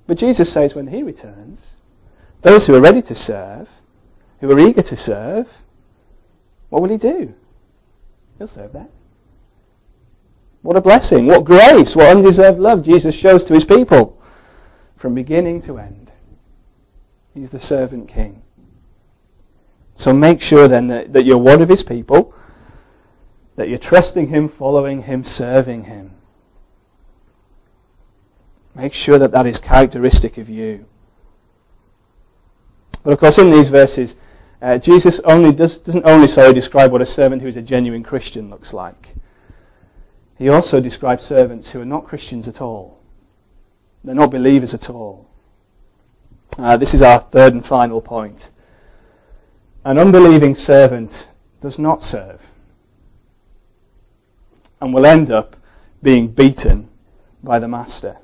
But 0.08 0.18
Jesus 0.18 0.52
says 0.52 0.74
when 0.74 0.88
he 0.88 1.04
returns, 1.04 1.76
those 2.44 2.66
who 2.66 2.76
are 2.76 2.80
ready 2.80 3.02
to 3.02 3.14
serve, 3.14 3.70
who 4.40 4.50
are 4.50 4.60
eager 4.60 4.82
to 4.84 4.96
serve, 4.96 5.64
what 6.70 6.82
will 6.82 6.90
he 6.90 6.98
do? 6.98 7.34
He'll 8.38 8.48
serve 8.48 8.72
them. 8.72 8.88
What 10.62 10.78
a 10.78 10.82
blessing, 10.82 11.28
what 11.28 11.44
grace, 11.44 11.94
what 11.94 12.16
undeserved 12.16 12.60
love 12.60 12.84
Jesus 12.84 13.16
shows 13.16 13.44
to 13.46 13.54
his 13.54 13.66
people 13.66 14.22
from 14.96 15.14
beginning 15.14 15.62
to 15.62 15.78
end. 15.78 16.12
He's 17.34 17.52
the 17.52 17.60
servant 17.60 18.08
king. 18.08 18.44
So 19.98 20.14
make 20.14 20.42
sure 20.42 20.68
then 20.68 20.88
that, 20.90 21.12
that 21.14 21.24
you're 21.24 21.40
one 21.40 21.60
of 21.60 21.70
his 21.70 21.82
people, 21.82 22.32
that 23.56 23.68
you're 23.68 23.80
trusting 23.80 24.28
him, 24.28 24.48
following 24.48 25.04
him, 25.04 25.24
serving 25.24 25.86
him. 25.86 26.12
Make 28.76 28.94
sure 28.94 29.18
that 29.18 29.32
that 29.32 29.48
is 29.48 29.58
characteristic 29.58 30.38
of 30.38 30.50
you. 30.50 30.86
But 33.04 33.14
of 33.14 33.20
course, 33.20 33.40
in 33.40 33.50
these 33.50 33.70
verses, 33.70 34.16
uh, 34.62 34.78
Jesus 34.78 35.20
only 35.22 35.52
does, 35.52 35.80
doesn't 35.80 36.06
only 36.06 36.28
sorry 36.28 36.54
describe 36.54 36.92
what 36.92 37.02
a 37.02 37.06
servant 37.06 37.42
who 37.42 37.48
is 37.48 37.58
a 37.58 37.64
genuine 37.64 38.04
Christian 38.04 38.52
looks 38.52 38.76
like. 38.76 39.16
He 40.38 40.48
also 40.48 40.80
describes 40.80 41.24
servants 41.24 41.72
who 41.72 41.82
are 41.82 41.86
not 41.86 42.06
Christians 42.06 42.48
at 42.48 42.62
all. 42.62 43.02
They're 44.04 44.14
not 44.14 44.30
believers 44.30 44.76
at 44.76 44.92
all. 44.92 45.28
Uh, 46.56 46.78
this 46.78 46.94
is 46.94 47.02
our 47.02 47.18
third 47.18 47.54
and 47.54 47.66
final 47.66 48.00
point. 48.00 48.52
An 49.88 49.97
unbelieving 49.97 50.54
servant 50.54 51.30
does 51.62 51.80
not 51.80 52.04
serve 52.04 52.52
and 54.82 54.93
will 54.93 55.06
end 55.06 55.32
up 55.32 55.56
being 56.04 56.28
beaten 56.28 56.89
by 57.41 57.58
the 57.58 57.69
master. 57.69 58.17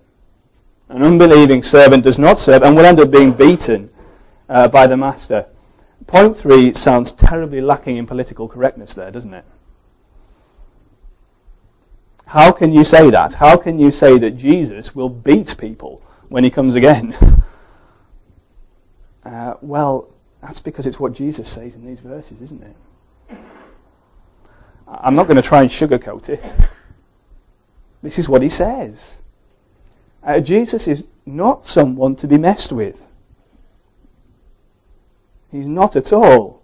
An 0.89 1.01
unbelieving 1.01 1.63
servant 1.63 2.03
does 2.03 2.19
not 2.19 2.37
serve 2.37 2.63
and 2.63 2.75
will 2.75 2.83
end 2.83 2.99
up 2.99 3.11
being 3.11 3.31
beaten 3.31 3.89
uh, 4.49 4.67
by 4.67 4.87
the 4.87 4.97
master. 4.97 5.45
Point 6.05 6.35
three 6.35 6.73
sounds 6.73 7.13
terribly 7.13 7.61
lacking 7.61 7.95
in 7.95 8.07
political 8.07 8.49
correctness 8.49 8.93
there, 8.93 9.09
doesn't 9.09 9.33
it? 9.33 9.45
How 12.25 12.51
can 12.51 12.73
you 12.73 12.83
say 12.83 13.09
that? 13.09 13.35
How 13.35 13.55
can 13.55 13.79
you 13.79 13.89
say 13.89 14.17
that 14.17 14.31
Jesus 14.31 14.93
will 14.93 15.07
beat 15.07 15.55
people 15.57 16.01
when 16.27 16.43
he 16.43 16.49
comes 16.49 16.75
again? 16.75 17.13
uh, 19.23 19.53
well, 19.61 20.12
that's 20.43 20.59
because 20.59 20.85
it's 20.85 20.99
what 20.99 21.13
Jesus 21.13 21.47
says 21.47 21.75
in 21.75 21.85
these 21.85 22.01
verses, 22.01 22.41
isn't 22.41 22.61
it? 22.61 23.37
I'm 24.85 25.15
not 25.15 25.25
going 25.25 25.37
to 25.37 25.41
try 25.41 25.61
and 25.61 25.69
sugarcoat 25.69 26.27
it. 26.29 26.53
This 28.01 28.19
is 28.19 28.27
what 28.27 28.41
he 28.41 28.49
says. 28.49 29.21
Uh, 30.21 30.41
Jesus 30.41 30.89
is 30.89 31.07
not 31.25 31.65
someone 31.65 32.17
to 32.17 32.27
be 32.27 32.37
messed 32.37 32.73
with. 32.73 33.07
He's 35.49 35.67
not 35.67 35.95
at 35.95 36.11
all. 36.11 36.61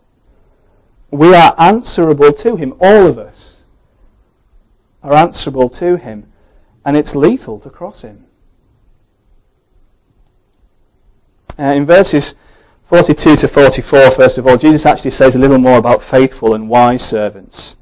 We 1.09 1.33
are 1.33 1.55
answerable 1.57 2.33
to 2.33 2.57
him. 2.57 2.73
All 2.81 3.07
of 3.07 3.17
us 3.17 3.61
are 5.01 5.13
answerable 5.13 5.69
to 5.69 5.95
him 5.95 6.29
and 6.83 6.97
it's 6.97 7.15
lethal 7.15 7.59
to 7.59 7.69
cross 7.69 8.01
him. 8.01 8.25
Uh, 11.57 11.63
in 11.63 11.85
verses 11.85 12.35
42 12.89 13.35
to 13.35 13.47
44, 13.47 14.09
first 14.09 14.39
of 14.39 14.47
all, 14.47 14.57
Jesus 14.57 14.83
actually 14.83 15.11
says 15.11 15.35
a 15.35 15.39
little 15.39 15.59
more 15.59 15.77
about 15.77 16.01
faithful 16.01 16.55
and 16.55 16.67
wise 16.67 17.07
servants. 17.07 17.77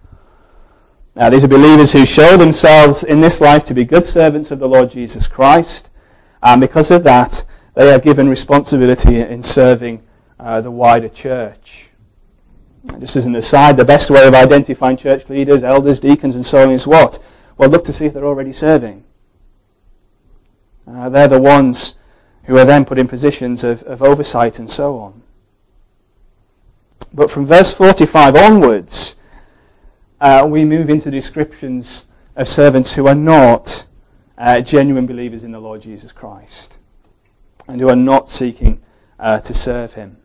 Now, 1.16 1.30
these 1.30 1.46
are 1.46 1.48
believers 1.48 1.94
who 1.94 2.06
show 2.06 2.36
themselves 2.36 3.06
in 3.06 3.22
this 3.22 3.40
life 3.40 3.64
to 3.66 3.74
be 3.74 3.86
good 3.86 4.06
servants 4.06 4.52
of 4.52 4.60
the 4.60 4.68
Lord 4.68 4.92
Jesus 4.92 5.26
Christ, 5.26 5.90
and 6.44 6.60
because 6.60 6.92
of 6.92 7.06
that, 7.06 7.46
they 7.74 7.94
are 7.94 8.02
given 8.02 8.28
responsibility 8.28 9.22
in 9.22 9.44
serving 9.44 10.04
uh, 10.42 10.60
the 10.60 10.72
wider 10.72 11.08
church. 11.08 11.90
Just 13.00 13.16
as 13.16 13.26
an 13.26 13.36
aside, 13.38 13.78
the 13.78 13.86
best 13.86 14.12
way 14.12 14.28
of 14.28 14.34
identifying 14.34 14.98
church 14.98 15.30
leaders, 15.30 15.64
elders, 15.64 16.02
deacons, 16.02 16.36
and 16.36 16.46
so 16.46 16.64
on 16.64 16.74
is 16.74 16.86
what? 16.86 17.18
Well, 17.58 17.70
look 17.70 17.86
to 17.86 17.94
see 17.94 18.08
if 18.08 18.14
they're 18.14 18.26
already 18.26 18.52
serving. 18.52 19.06
Uh, 20.86 21.08
they're 21.08 21.30
the 21.30 21.40
ones 21.40 21.96
who 22.48 22.58
are 22.58 22.66
then 22.66 22.86
put 22.86 22.98
in 22.98 23.08
positions 23.08 23.64
of, 23.64 23.84
of 23.84 24.02
oversight 24.02 24.58
and 24.58 24.70
so 24.70 24.98
on. 25.00 25.22
But 27.14 27.30
from 27.30 27.46
verse 27.46 27.74
45 27.74 28.36
onwards, 28.36 29.18
uh, 30.20 30.48
we 30.50 30.64
move 30.64 30.90
into 30.90 31.12
descriptions 31.12 32.08
of 32.36 32.48
servants 32.48 32.94
who 32.94 33.06
are 33.08 33.16
not 33.16 33.86
uh, 34.38 34.62
genuine 34.62 35.06
believers 35.06 35.44
in 35.44 35.52
the 35.52 35.60
Lord 35.60 35.82
Jesus 35.82 36.14
Christ 36.14 36.78
and 37.68 37.82
who 37.82 37.90
are 37.90 37.96
not 37.98 38.30
seeking 38.30 38.82
uh, 39.20 39.40
to 39.42 39.54
serve 39.54 39.96
him. 39.96 40.18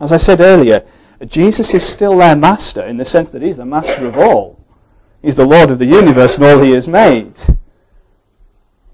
As 0.00 0.10
I 0.10 0.16
said 0.16 0.40
earlier, 0.40 0.86
Jesus 1.26 1.74
is 1.74 1.86
still 1.86 2.16
their 2.16 2.36
master 2.36 2.82
in 2.82 2.96
the 2.96 3.04
sense 3.04 3.30
that 3.30 3.42
he's 3.42 3.58
the 3.58 3.66
master 3.66 4.06
of 4.06 4.16
all. 4.16 4.64
He's 5.20 5.36
the 5.36 5.44
Lord 5.44 5.70
of 5.70 5.78
the 5.78 5.86
universe 5.86 6.38
and 6.38 6.46
all 6.46 6.62
he 6.62 6.70
has 6.70 6.88
made. 6.88 7.34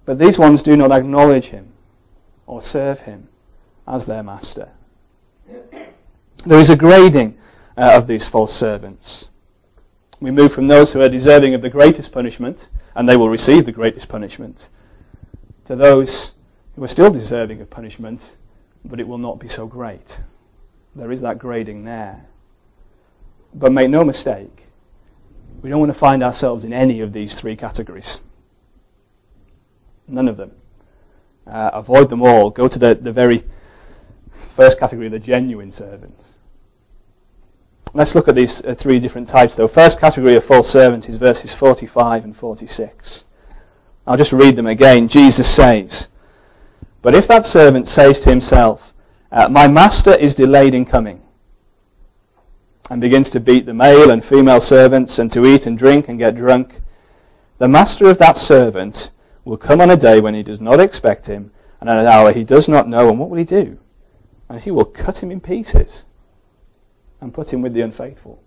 But 0.04 0.18
these 0.18 0.40
ones 0.40 0.62
do 0.62 0.76
not 0.76 0.90
acknowledge 0.90 1.48
him 1.48 1.73
or 2.46 2.60
serve 2.60 3.00
him 3.00 3.28
as 3.86 4.06
their 4.06 4.22
master. 4.22 4.70
There 6.44 6.58
is 6.58 6.70
a 6.70 6.76
grading 6.76 7.38
uh, 7.76 7.92
of 7.94 8.06
these 8.06 8.28
false 8.28 8.52
servants. 8.52 9.28
We 10.20 10.30
move 10.30 10.52
from 10.52 10.68
those 10.68 10.92
who 10.92 11.00
are 11.00 11.08
deserving 11.08 11.54
of 11.54 11.62
the 11.62 11.70
greatest 11.70 12.12
punishment, 12.12 12.68
and 12.94 13.08
they 13.08 13.16
will 13.16 13.28
receive 13.28 13.64
the 13.64 13.72
greatest 13.72 14.08
punishment, 14.08 14.68
to 15.64 15.74
those 15.74 16.34
who 16.76 16.84
are 16.84 16.88
still 16.88 17.10
deserving 17.10 17.60
of 17.60 17.70
punishment, 17.70 18.36
but 18.84 19.00
it 19.00 19.08
will 19.08 19.18
not 19.18 19.38
be 19.38 19.48
so 19.48 19.66
great. 19.66 20.20
There 20.94 21.10
is 21.10 21.20
that 21.22 21.38
grading 21.38 21.84
there. 21.84 22.26
But 23.54 23.72
make 23.72 23.88
no 23.88 24.04
mistake, 24.04 24.64
we 25.62 25.70
don't 25.70 25.80
want 25.80 25.92
to 25.92 25.98
find 25.98 26.22
ourselves 26.22 26.64
in 26.64 26.72
any 26.72 27.00
of 27.00 27.12
these 27.12 27.40
three 27.40 27.56
categories. 27.56 28.20
None 30.06 30.28
of 30.28 30.36
them. 30.36 30.52
Uh, 31.46 31.70
avoid 31.72 32.08
them 32.08 32.22
all. 32.22 32.50
Go 32.50 32.68
to 32.68 32.78
the, 32.78 32.94
the 32.94 33.12
very 33.12 33.44
first 34.54 34.78
category, 34.78 35.08
the 35.08 35.18
genuine 35.18 35.70
servant. 35.70 36.32
Let's 37.92 38.14
look 38.14 38.28
at 38.28 38.34
these 38.34 38.64
uh, 38.64 38.74
three 38.74 38.98
different 38.98 39.28
types, 39.28 39.54
though. 39.54 39.68
First 39.68 40.00
category 40.00 40.34
of 40.34 40.44
false 40.44 40.68
servant 40.68 41.08
is 41.08 41.16
verses 41.16 41.54
45 41.54 42.24
and 42.24 42.36
46. 42.36 43.26
I'll 44.06 44.16
just 44.16 44.32
read 44.32 44.56
them 44.56 44.66
again. 44.66 45.06
Jesus 45.08 45.48
says, 45.48 46.08
But 47.02 47.14
if 47.14 47.28
that 47.28 47.46
servant 47.46 47.86
says 47.86 48.20
to 48.20 48.30
himself, 48.30 48.92
uh, 49.30 49.48
My 49.48 49.68
master 49.68 50.14
is 50.14 50.34
delayed 50.34 50.74
in 50.74 50.84
coming, 50.84 51.22
and 52.90 53.00
begins 53.00 53.30
to 53.30 53.40
beat 53.40 53.66
the 53.66 53.74
male 53.74 54.10
and 54.10 54.24
female 54.24 54.60
servants, 54.60 55.18
and 55.18 55.30
to 55.32 55.46
eat 55.46 55.66
and 55.66 55.78
drink 55.78 56.08
and 56.08 56.18
get 56.18 56.36
drunk, 56.36 56.80
the 57.58 57.68
master 57.68 58.10
of 58.10 58.18
that 58.18 58.36
servant 58.36 59.12
will 59.44 59.56
come 59.56 59.80
on 59.80 59.90
a 59.90 59.96
day 59.96 60.20
when 60.20 60.34
he 60.34 60.42
does 60.42 60.60
not 60.60 60.80
expect 60.80 61.26
him, 61.26 61.50
and 61.80 61.90
at 61.90 61.98
an 61.98 62.06
hour 62.06 62.32
he 62.32 62.44
does 62.44 62.68
not 62.68 62.88
know, 62.88 63.08
and 63.08 63.18
what 63.18 63.30
will 63.30 63.38
he 63.38 63.44
do? 63.44 63.78
And 64.48 64.60
he 64.60 64.70
will 64.70 64.84
cut 64.84 65.22
him 65.22 65.30
in 65.30 65.40
pieces 65.40 66.04
and 67.20 67.34
put 67.34 67.52
him 67.52 67.62
with 67.62 67.74
the 67.74 67.80
unfaithful. 67.80 68.42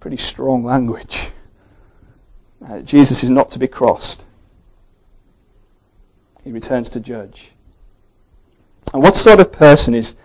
Pretty 0.00 0.16
strong 0.16 0.64
language. 0.64 1.28
Uh, 2.64 2.80
Jesus 2.80 3.22
is 3.22 3.30
not 3.30 3.50
to 3.50 3.58
be 3.58 3.68
crossed. 3.68 4.24
He 6.42 6.52
returns 6.52 6.88
to 6.90 7.00
judge. 7.00 7.52
And 8.92 9.02
what 9.02 9.16
sort 9.16 9.40
of 9.40 9.52
person 9.52 9.94
is, 9.94 10.16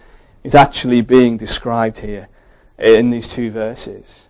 is 0.44 0.56
actually 0.56 1.02
being 1.02 1.38
described 1.38 2.00
here 2.00 2.30
in 2.78 3.10
these 3.10 3.30
two 3.30 3.50
verses? 3.50 4.28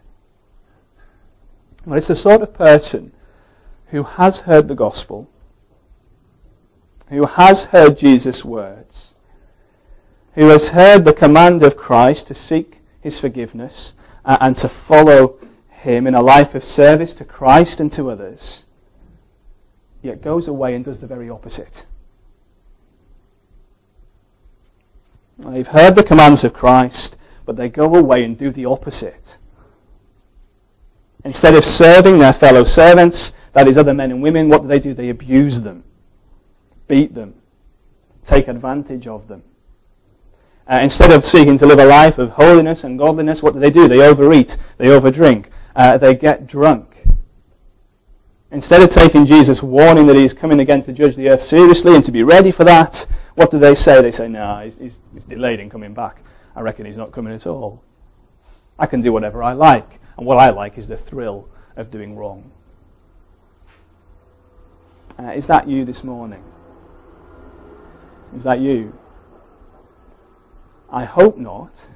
Well, 1.85 1.97
it's 1.97 2.07
the 2.07 2.15
sort 2.15 2.41
of 2.41 2.53
person 2.53 3.11
who 3.91 4.03
has 4.03 4.41
heard 4.41 4.67
the 4.67 4.75
gospel, 4.75 5.29
who 7.09 7.25
has 7.25 7.65
heard 7.65 7.97
Jesus' 7.97 8.43
words, 8.43 9.15
who 10.35 10.47
has 10.47 10.69
heard 10.69 11.03
the 11.03 11.13
command 11.13 11.61
of 11.61 11.75
Christ 11.75 12.27
to 12.27 12.33
seek 12.33 12.79
his 13.01 13.19
forgiveness 13.19 13.93
uh, 14.23 14.37
and 14.39 14.55
to 14.57 14.69
follow 14.69 15.35
him 15.69 16.07
in 16.07 16.15
a 16.15 16.21
life 16.21 16.55
of 16.55 16.63
service 16.63 17.13
to 17.15 17.25
Christ 17.25 17.81
and 17.81 17.91
to 17.91 18.09
others, 18.09 18.65
yet 20.01 20.21
goes 20.21 20.47
away 20.47 20.73
and 20.73 20.85
does 20.85 21.01
the 21.01 21.07
very 21.07 21.29
opposite. 21.29 21.85
They've 25.37 25.67
heard 25.67 25.95
the 25.95 26.03
commands 26.03 26.45
of 26.45 26.53
Christ, 26.53 27.17
but 27.45 27.57
they 27.57 27.67
go 27.67 27.93
away 27.93 28.23
and 28.23 28.37
do 28.37 28.51
the 28.51 28.65
opposite. 28.65 29.37
Instead 31.25 31.55
of 31.55 31.65
serving 31.65 32.19
their 32.19 32.33
fellow 32.33 32.63
servants, 32.63 33.33
that 33.53 33.67
is, 33.67 33.77
other 33.77 33.93
men 33.93 34.11
and 34.11 34.21
women, 34.21 34.49
what 34.49 34.61
do 34.61 34.67
they 34.67 34.79
do? 34.79 34.93
They 34.93 35.09
abuse 35.09 35.61
them, 35.61 35.83
beat 36.87 37.13
them, 37.13 37.35
take 38.23 38.47
advantage 38.47 39.07
of 39.07 39.27
them. 39.27 39.43
Uh, 40.67 40.79
instead 40.83 41.11
of 41.11 41.25
seeking 41.25 41.57
to 41.57 41.65
live 41.65 41.79
a 41.79 41.85
life 41.85 42.17
of 42.17 42.31
holiness 42.31 42.83
and 42.83 42.97
godliness, 42.97 43.43
what 43.43 43.53
do 43.53 43.59
they 43.59 43.71
do? 43.71 43.87
They 43.87 44.01
overeat, 44.01 44.57
they 44.77 44.87
overdrink, 44.87 45.47
uh, 45.75 45.97
they 45.97 46.15
get 46.15 46.47
drunk. 46.47 46.91
Instead 48.51 48.81
of 48.81 48.89
taking 48.89 49.25
Jesus' 49.25 49.63
warning 49.63 50.07
that 50.07 50.15
he's 50.15 50.33
coming 50.33 50.59
again 50.59 50.81
to 50.81 50.91
judge 50.91 51.15
the 51.15 51.29
earth 51.29 51.41
seriously 51.41 51.95
and 51.95 52.03
to 52.03 52.11
be 52.11 52.21
ready 52.21 52.51
for 52.51 52.65
that, 52.65 53.07
what 53.35 53.49
do 53.49 53.57
they 53.57 53.73
say? 53.73 54.01
They 54.01 54.11
say, 54.11 54.27
no, 54.27 54.39
nah, 54.39 54.63
he's, 54.63 54.77
he's, 54.77 54.99
he's 55.13 55.25
delayed 55.25 55.61
in 55.61 55.69
coming 55.69 55.93
back. 55.93 56.21
I 56.55 56.59
reckon 56.59 56.85
he's 56.85 56.97
not 56.97 57.13
coming 57.13 57.33
at 57.33 57.47
all. 57.47 57.81
I 58.77 58.87
can 58.87 58.99
do 58.99 59.13
whatever 59.13 59.41
I 59.41 59.53
like. 59.53 59.99
And 60.17 60.25
what 60.25 60.37
I 60.37 60.49
like 60.49 60.77
is 60.77 60.89
the 60.89 60.97
thrill 60.97 61.47
of 61.77 61.89
doing 61.89 62.17
wrong. 62.17 62.51
Uh, 65.21 65.31
is 65.33 65.45
that 65.45 65.67
you 65.67 65.85
this 65.85 66.03
morning? 66.03 66.43
Is 68.35 68.43
that 68.43 68.59
you? 68.59 68.97
I 70.89 71.05
hope 71.05 71.37
not, 71.37 71.87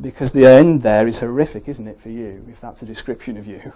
because 0.00 0.32
the 0.32 0.46
end 0.46 0.82
there 0.82 1.06
is 1.06 1.18
horrific, 1.18 1.68
isn't 1.68 1.86
it, 1.86 2.00
for 2.00 2.08
you, 2.08 2.44
if 2.50 2.60
that's 2.60 2.80
a 2.80 2.86
description 2.86 3.36
of 3.36 3.46
you? 3.46 3.72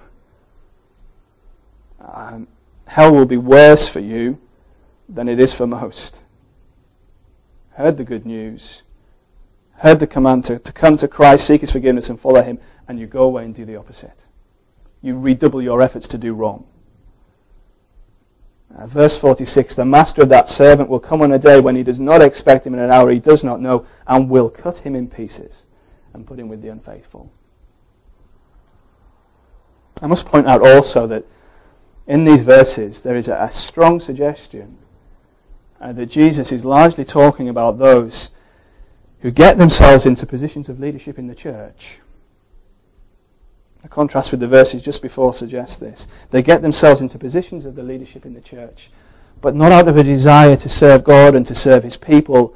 Um, 2.00 2.48
hell 2.86 3.12
will 3.12 3.26
be 3.26 3.36
worse 3.36 3.88
for 3.88 4.00
you 4.00 4.40
than 5.06 5.28
it 5.28 5.38
is 5.38 5.52
for 5.52 5.66
most. 5.66 6.22
Heard 7.72 7.98
the 7.98 8.04
good 8.04 8.24
news, 8.24 8.84
heard 9.78 10.00
the 10.00 10.06
command 10.06 10.44
to, 10.44 10.58
to 10.58 10.72
come 10.72 10.96
to 10.96 11.08
Christ, 11.08 11.46
seek 11.46 11.60
his 11.60 11.72
forgiveness, 11.72 12.08
and 12.08 12.18
follow 12.18 12.42
him, 12.42 12.58
and 12.88 12.98
you 12.98 13.06
go 13.06 13.24
away 13.24 13.44
and 13.44 13.54
do 13.54 13.66
the 13.66 13.76
opposite. 13.76 14.28
You 15.02 15.18
redouble 15.18 15.60
your 15.60 15.82
efforts 15.82 16.08
to 16.08 16.18
do 16.18 16.32
wrong. 16.32 16.66
Uh, 18.74 18.86
verse 18.86 19.18
46 19.18 19.74
The 19.74 19.84
master 19.84 20.22
of 20.22 20.28
that 20.28 20.48
servant 20.48 20.88
will 20.88 21.00
come 21.00 21.22
on 21.22 21.32
a 21.32 21.38
day 21.38 21.60
when 21.60 21.76
he 21.76 21.82
does 21.82 22.00
not 22.00 22.22
expect 22.22 22.66
him 22.66 22.74
in 22.74 22.80
an 22.80 22.90
hour 22.90 23.10
he 23.10 23.18
does 23.18 23.42
not 23.42 23.60
know, 23.60 23.86
and 24.06 24.30
will 24.30 24.50
cut 24.50 24.78
him 24.78 24.94
in 24.94 25.08
pieces 25.08 25.66
and 26.12 26.26
put 26.26 26.38
him 26.38 26.48
with 26.48 26.62
the 26.62 26.68
unfaithful. 26.68 27.32
I 30.02 30.06
must 30.06 30.26
point 30.26 30.46
out 30.46 30.62
also 30.62 31.06
that 31.06 31.24
in 32.06 32.24
these 32.24 32.42
verses 32.42 33.02
there 33.02 33.16
is 33.16 33.28
a, 33.28 33.36
a 33.36 33.50
strong 33.50 34.00
suggestion 34.00 34.78
uh, 35.80 35.92
that 35.92 36.06
Jesus 36.06 36.52
is 36.52 36.64
largely 36.64 37.04
talking 37.04 37.48
about 37.48 37.78
those 37.78 38.30
who 39.20 39.30
get 39.30 39.58
themselves 39.58 40.06
into 40.06 40.26
positions 40.26 40.68
of 40.68 40.80
leadership 40.80 41.18
in 41.18 41.26
the 41.26 41.34
church 41.34 41.98
the 43.82 43.88
contrast 43.88 44.30
with 44.30 44.40
the 44.40 44.48
verses 44.48 44.82
just 44.82 45.02
before 45.02 45.32
suggests 45.32 45.78
this. 45.78 46.06
They 46.30 46.42
get 46.42 46.62
themselves 46.62 47.00
into 47.00 47.18
positions 47.18 47.64
of 47.64 47.74
the 47.74 47.82
leadership 47.82 48.26
in 48.26 48.34
the 48.34 48.40
church, 48.40 48.90
but 49.40 49.54
not 49.54 49.72
out 49.72 49.88
of 49.88 49.96
a 49.96 50.02
desire 50.02 50.56
to 50.56 50.68
serve 50.68 51.02
God 51.04 51.34
and 51.34 51.46
to 51.46 51.54
serve 51.54 51.82
His 51.82 51.96
people, 51.96 52.54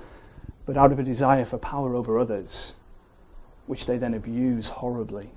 but 0.67 0.77
out 0.77 0.93
of 0.93 0.99
a 0.99 1.03
desire 1.03 1.45
for 1.45 1.59
power 1.59 1.95
over 1.95 2.19
others, 2.19 2.77
which 3.67 3.87
they 3.87 3.97
then 3.97 4.15
abuse 4.15 4.69
horribly. 4.69 5.31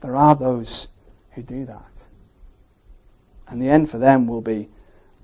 There 0.00 0.16
are 0.16 0.34
those 0.34 0.88
who 1.32 1.42
do 1.42 1.64
that. 1.66 2.06
And 3.48 3.60
the 3.60 3.68
end 3.68 3.90
for 3.90 3.98
them 3.98 4.26
will 4.26 4.40
be 4.40 4.68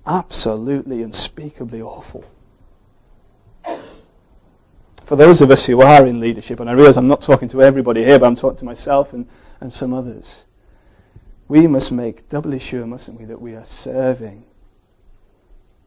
absolutely 0.06 1.02
unspeakably 1.02 1.80
awful 1.80 2.24
for 5.08 5.16
those 5.16 5.40
of 5.40 5.50
us 5.50 5.64
who 5.64 5.80
are 5.80 6.06
in 6.06 6.20
leadership, 6.20 6.60
and 6.60 6.68
I 6.68 6.74
realize 6.74 6.98
I'm 6.98 7.08
not 7.08 7.22
talking 7.22 7.48
to 7.48 7.62
everybody 7.62 8.04
here, 8.04 8.18
but 8.18 8.26
I'm 8.26 8.34
talking 8.34 8.58
to 8.58 8.66
myself 8.66 9.14
and, 9.14 9.26
and 9.58 9.72
some 9.72 9.94
others, 9.94 10.44
we 11.48 11.66
must 11.66 11.90
make 11.90 12.28
doubly 12.28 12.58
sure, 12.58 12.86
mustn't 12.86 13.18
we, 13.18 13.24
that 13.24 13.40
we 13.40 13.54
are 13.54 13.64
serving, 13.64 14.44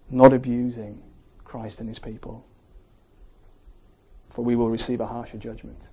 not 0.09 0.33
abusing 0.33 1.03
Christ 1.43 1.79
and 1.79 1.87
his 1.87 1.99
people. 1.99 2.47
For 4.31 4.43
we 4.43 4.55
will 4.55 4.71
receive 4.71 4.99
a 4.99 5.05
harsher 5.05 5.37
judgment 5.37 5.87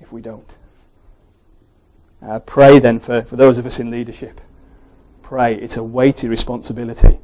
if 0.00 0.10
we 0.10 0.22
don't. 0.22 0.56
Uh, 2.22 2.38
pray 2.38 2.78
then 2.78 3.00
for, 3.00 3.20
for 3.20 3.36
those 3.36 3.58
of 3.58 3.66
us 3.66 3.78
in 3.78 3.90
leadership. 3.90 4.40
Pray. 5.20 5.56
It's 5.56 5.76
a 5.76 5.84
weighty 5.84 6.26
responsibility. 6.26 7.18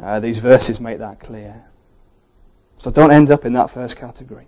Uh, 0.00 0.20
these 0.20 0.38
verses 0.38 0.80
make 0.80 0.98
that 0.98 1.18
clear. 1.18 1.64
So 2.80 2.90
don't 2.90 3.10
end 3.10 3.30
up 3.30 3.44
in 3.44 3.52
that 3.52 3.68
first 3.68 3.98
category. 3.98 4.46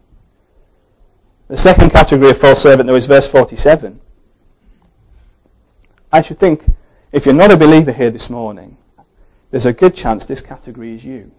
The 1.49 1.57
second 1.59 1.90
category 1.90 2.31
of 2.31 2.38
false 2.38 2.62
servant, 2.62 2.87
though, 2.87 2.95
is 2.95 3.05
verse 3.05 3.27
47. 3.27 4.01
I 6.11 6.23
should 6.23 6.38
think, 6.38 6.64
if 7.12 7.27
you're 7.27 7.35
not 7.35 7.51
a 7.51 7.59
believer 7.59 7.92
here 7.92 8.11
this 8.11 8.31
morning, 8.31 8.79
there's 9.51 9.66
a 9.66 9.73
good 9.75 9.95
chance 9.95 10.25
this 10.25 10.40
category 10.40 10.95
is 10.95 11.05
you. 11.05 11.31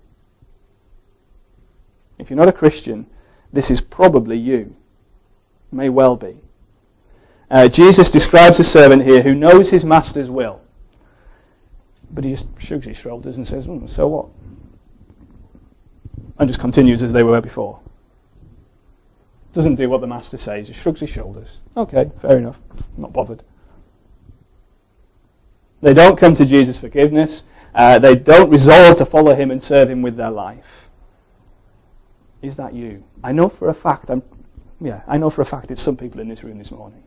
If 2.19 2.29
you're 2.29 2.37
not 2.37 2.47
a 2.47 2.53
Christian, 2.53 3.07
this 3.51 3.71
is 3.71 3.81
probably 3.81 4.37
you. 4.37 4.75
May 5.71 5.89
well 5.89 6.15
be. 6.15 6.37
Uh, 7.49 7.69
Jesus 7.69 8.11
describes 8.11 8.59
a 8.59 8.63
servant 8.63 9.01
here 9.01 9.23
who 9.23 9.33
knows 9.33 9.71
his 9.71 9.83
master's 9.83 10.29
will. 10.29 10.61
But 12.11 12.23
he 12.23 12.29
just 12.29 12.49
shrugs 12.59 12.85
his 12.85 12.97
shoulders 12.97 13.37
and 13.37 13.47
says, 13.47 13.65
mm, 13.65 13.89
So 13.89 14.07
what? 14.07 14.27
And 16.37 16.47
just 16.47 16.59
continues 16.59 17.03
as 17.03 17.13
they 17.13 17.23
were 17.23 17.41
before. 17.41 17.79
Doesn't 19.53 19.75
do 19.75 19.89
what 19.89 20.01
the 20.01 20.07
master 20.07 20.37
says, 20.37 20.67
just 20.67 20.81
shrugs 20.81 20.99
his 20.99 21.09
shoulders. 21.11 21.59
Okay, 21.77 22.09
fair 22.17 22.37
enough. 22.37 22.59
not 22.97 23.13
bothered. 23.13 23.43
They 25.81 25.93
don't 25.93 26.17
come 26.17 26.33
to 26.35 26.45
Jesus' 26.45 26.79
forgiveness. 26.79 27.43
Uh, 27.75 27.99
they 27.99 28.15
don't 28.15 28.49
resolve 28.49 28.97
to 28.97 29.05
follow 29.05 29.35
him 29.35 29.51
and 29.51 29.61
serve 29.61 29.89
him 29.89 30.01
with 30.01 30.15
their 30.15 30.31
life. 30.31 30.89
Is 32.41 32.55
that 32.55 32.73
you? 32.73 33.03
I 33.23 33.31
know 33.31 33.47
for 33.47 33.69
a 33.69 33.73
fact, 33.73 34.09
I'm, 34.09 34.23
yeah, 34.79 35.01
I 35.07 35.17
know 35.17 35.29
for 35.29 35.41
a 35.41 35.45
fact 35.45 35.71
it's 35.71 35.81
some 35.81 35.97
people 35.97 36.19
in 36.19 36.29
this 36.29 36.43
room 36.43 36.57
this 36.57 36.71
morning. 36.71 37.03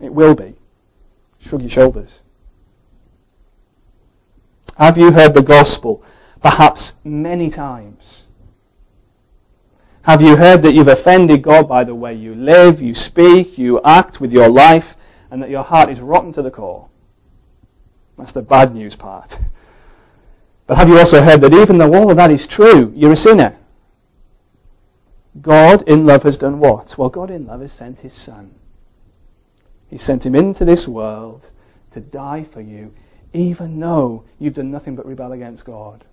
It 0.00 0.12
will 0.12 0.34
be. 0.34 0.54
Shrug 1.38 1.62
your 1.62 1.70
shoulders. 1.70 2.20
Have 4.78 4.98
you 4.98 5.12
heard 5.12 5.34
the 5.34 5.42
gospel 5.42 6.04
perhaps 6.44 6.96
many 7.02 7.48
times? 7.48 8.26
Have 10.02 10.20
you 10.20 10.36
heard 10.36 10.60
that 10.60 10.74
you've 10.74 10.88
offended 10.88 11.40
God 11.40 11.66
by 11.66 11.84
the 11.84 11.94
way 11.94 12.12
you 12.12 12.34
live, 12.34 12.82
you 12.82 12.94
speak, 12.94 13.56
you 13.56 13.80
act 13.82 14.20
with 14.20 14.30
your 14.30 14.50
life, 14.50 14.94
and 15.30 15.42
that 15.42 15.48
your 15.48 15.62
heart 15.62 15.88
is 15.88 16.02
rotten 16.02 16.32
to 16.32 16.42
the 16.42 16.50
core? 16.50 16.90
That's 18.18 18.32
the 18.32 18.42
bad 18.42 18.74
news 18.74 18.94
part. 18.94 19.40
But 20.66 20.76
have 20.76 20.90
you 20.90 20.98
also 20.98 21.22
heard 21.22 21.40
that 21.40 21.54
even 21.54 21.78
though 21.78 21.94
all 21.94 22.10
of 22.10 22.18
that 22.18 22.30
is 22.30 22.46
true, 22.46 22.92
you're 22.94 23.12
a 23.12 23.16
sinner? 23.16 23.56
God 25.40 25.80
in 25.88 26.04
love 26.04 26.24
has 26.24 26.36
done 26.36 26.58
what? 26.58 26.98
Well, 26.98 27.08
God 27.08 27.30
in 27.30 27.46
love 27.46 27.62
has 27.62 27.72
sent 27.72 28.00
his 28.00 28.12
Son. 28.12 28.54
He 29.88 29.96
sent 29.96 30.26
him 30.26 30.34
into 30.34 30.66
this 30.66 30.86
world 30.86 31.50
to 31.92 32.00
die 32.00 32.44
for 32.44 32.60
you, 32.60 32.92
even 33.32 33.80
though 33.80 34.24
you've 34.38 34.54
done 34.54 34.70
nothing 34.70 34.94
but 34.94 35.06
rebel 35.06 35.32
against 35.32 35.64
God. 35.64 36.04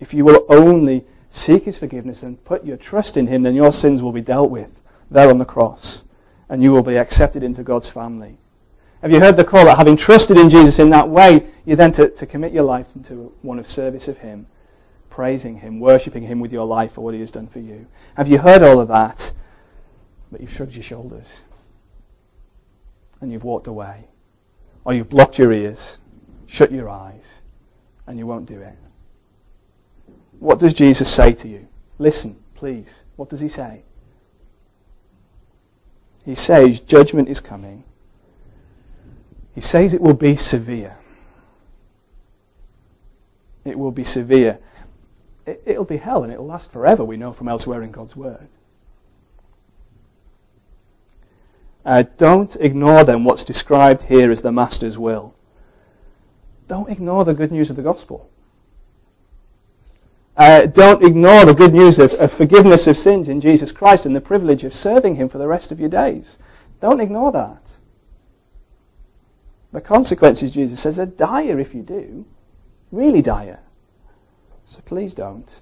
If 0.00 0.14
you 0.14 0.24
will 0.24 0.44
only 0.48 1.04
seek 1.28 1.64
his 1.64 1.78
forgiveness 1.78 2.22
and 2.22 2.42
put 2.44 2.64
your 2.64 2.76
trust 2.76 3.16
in 3.16 3.26
him, 3.26 3.42
then 3.42 3.54
your 3.54 3.72
sins 3.72 4.02
will 4.02 4.12
be 4.12 4.20
dealt 4.20 4.50
with 4.50 4.80
there 5.10 5.30
on 5.30 5.38
the 5.38 5.44
cross, 5.44 6.04
and 6.48 6.62
you 6.62 6.72
will 6.72 6.82
be 6.82 6.96
accepted 6.96 7.42
into 7.42 7.62
God's 7.62 7.88
family. 7.88 8.38
Have 9.02 9.12
you 9.12 9.20
heard 9.20 9.36
the 9.36 9.44
call 9.44 9.66
that 9.66 9.76
having 9.76 9.96
trusted 9.96 10.38
in 10.38 10.48
Jesus 10.48 10.78
in 10.78 10.90
that 10.90 11.08
way, 11.08 11.46
you 11.66 11.76
then 11.76 11.92
to, 11.92 12.08
to 12.08 12.26
commit 12.26 12.52
your 12.52 12.64
life 12.64 12.96
into 12.96 13.34
one 13.42 13.58
of 13.58 13.66
service 13.66 14.08
of 14.08 14.18
Him, 14.18 14.46
praising 15.10 15.58
Him, 15.58 15.78
worshipping 15.78 16.22
Him 16.22 16.40
with 16.40 16.52
your 16.52 16.66
life 16.66 16.92
for 16.92 17.02
what 17.02 17.14
He 17.14 17.20
has 17.20 17.30
done 17.30 17.46
for 17.46 17.60
you? 17.60 17.86
Have 18.16 18.28
you 18.28 18.38
heard 18.38 18.62
all 18.62 18.80
of 18.80 18.88
that, 18.88 19.32
but 20.32 20.40
you've 20.40 20.52
shrugged 20.52 20.74
your 20.74 20.82
shoulders 20.82 21.42
and 23.20 23.30
you've 23.30 23.44
walked 23.44 23.66
away? 23.66 24.04
Or 24.84 24.94
you've 24.94 25.08
blocked 25.08 25.38
your 25.38 25.52
ears, 25.52 25.98
shut 26.46 26.72
your 26.72 26.88
eyes, 26.88 27.40
and 28.06 28.18
you 28.18 28.26
won't 28.26 28.46
do 28.46 28.60
it? 28.60 28.76
What 30.38 30.58
does 30.58 30.74
Jesus 30.74 31.12
say 31.12 31.32
to 31.32 31.48
you? 31.48 31.68
Listen, 31.98 32.36
please. 32.54 33.02
What 33.16 33.28
does 33.28 33.40
He 33.40 33.48
say? 33.48 33.82
He 36.24 36.34
says, 36.34 36.80
Judgment 36.80 37.28
is 37.28 37.40
coming 37.40 37.84
he 39.54 39.60
says 39.60 39.94
it 39.94 40.00
will 40.00 40.14
be 40.14 40.36
severe. 40.36 40.98
It 43.64 43.78
will 43.78 43.92
be 43.92 44.04
severe. 44.04 44.58
It, 45.46 45.78
will 45.78 45.84
be 45.84 45.98
hell 45.98 46.24
and 46.24 46.32
it'll 46.32 46.46
last 46.46 46.72
forever, 46.72 47.04
we 47.04 47.16
know 47.16 47.32
from 47.32 47.48
elsewhere 47.48 47.82
in 47.82 47.92
God's 47.92 48.16
Word. 48.16 48.48
Uh, 51.84 52.04
don't 52.16 52.56
ignore 52.56 53.04
then 53.04 53.24
what's 53.24 53.44
described 53.44 54.02
here 54.02 54.30
as 54.30 54.42
the 54.42 54.50
Master's 54.50 54.98
will. 54.98 55.34
Don't 56.66 56.90
ignore 56.90 57.26
the 57.26 57.34
good 57.34 57.52
news 57.52 57.68
of 57.68 57.76
the 57.76 57.82
gospel. 57.82 58.30
Uh, 60.36 60.66
don't 60.66 61.04
ignore 61.04 61.44
the 61.44 61.54
good 61.54 61.72
news 61.72 61.98
of, 61.98 62.12
of 62.14 62.32
forgiveness 62.32 62.86
of 62.86 62.96
sins 62.96 63.28
in 63.28 63.40
Jesus 63.40 63.70
Christ 63.70 64.04
and 64.04 64.16
the 64.16 64.20
privilege 64.20 64.64
of 64.64 64.74
serving 64.74 65.14
Him 65.14 65.28
for 65.28 65.38
the 65.38 65.46
rest 65.46 65.70
of 65.70 65.78
your 65.78 65.88
days. 65.88 66.38
Don't 66.80 67.00
ignore 67.00 67.30
that. 67.32 67.74
The 69.72 69.80
consequences, 69.80 70.50
Jesus 70.50 70.80
says, 70.80 70.98
are 70.98 71.06
dire 71.06 71.58
if 71.58 71.74
you 71.74 71.82
do. 71.82 72.26
Really 72.90 73.22
dire. 73.22 73.60
So 74.64 74.80
please 74.84 75.14
don't. 75.14 75.60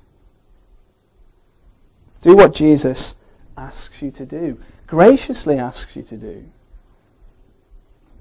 Do 2.23 2.37
what 2.37 2.55
Jesus 2.55 3.17
asks 3.57 4.01
you 4.01 4.11
to 4.13 4.25
do, 4.25 4.59
graciously 4.87 5.59
asks 5.59 5.97
you 5.97 6.03
to 6.05 6.17
do. 6.17 6.51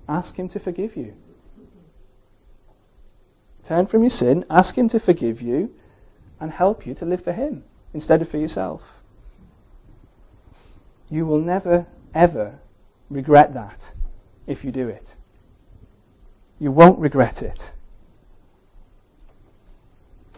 Ask 0.09 0.37
Him 0.37 0.47
to 0.49 0.59
forgive 0.59 0.97
you. 0.97 1.15
Turn 3.63 3.85
from 3.85 4.01
your 4.01 4.09
sin, 4.09 4.43
ask 4.49 4.77
Him 4.77 4.87
to 4.89 4.99
forgive 4.99 5.41
you, 5.41 5.73
and 6.41 6.51
help 6.51 6.85
you 6.85 6.93
to 6.95 7.05
live 7.05 7.23
for 7.23 7.31
Him 7.31 7.63
instead 7.93 8.21
of 8.21 8.27
for 8.27 8.37
yourself. 8.37 9.01
You 11.09 11.25
will 11.25 11.39
never, 11.39 11.85
ever 12.13 12.59
regret 13.09 13.53
that 13.53 13.93
if 14.47 14.65
you 14.65 14.71
do 14.71 14.89
it. 14.89 15.15
You 16.59 16.71
won't 16.71 16.99
regret 16.99 17.41
it. 17.43 17.73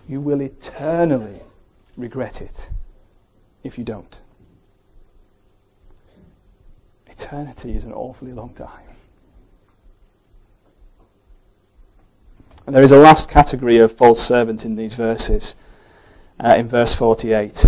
You 0.08 0.20
will 0.20 0.42
eternally 0.42 1.42
regret 1.96 2.42
it 2.42 2.70
if 3.64 3.78
you 3.78 3.86
don't. 3.86 4.20
Eternity 7.08 7.76
is 7.76 7.86
an 7.86 7.94
awfully 7.94 8.34
long 8.34 8.54
time. 8.54 8.70
And 12.66 12.76
there 12.76 12.84
is 12.84 12.92
a 12.92 12.98
last 12.98 13.30
category 13.30 13.78
of 13.78 13.92
false 13.92 14.22
servant 14.22 14.66
in 14.66 14.76
these 14.76 14.96
verses, 14.96 15.56
uh, 16.44 16.56
in 16.58 16.68
verse 16.68 16.94
48. 16.94 17.66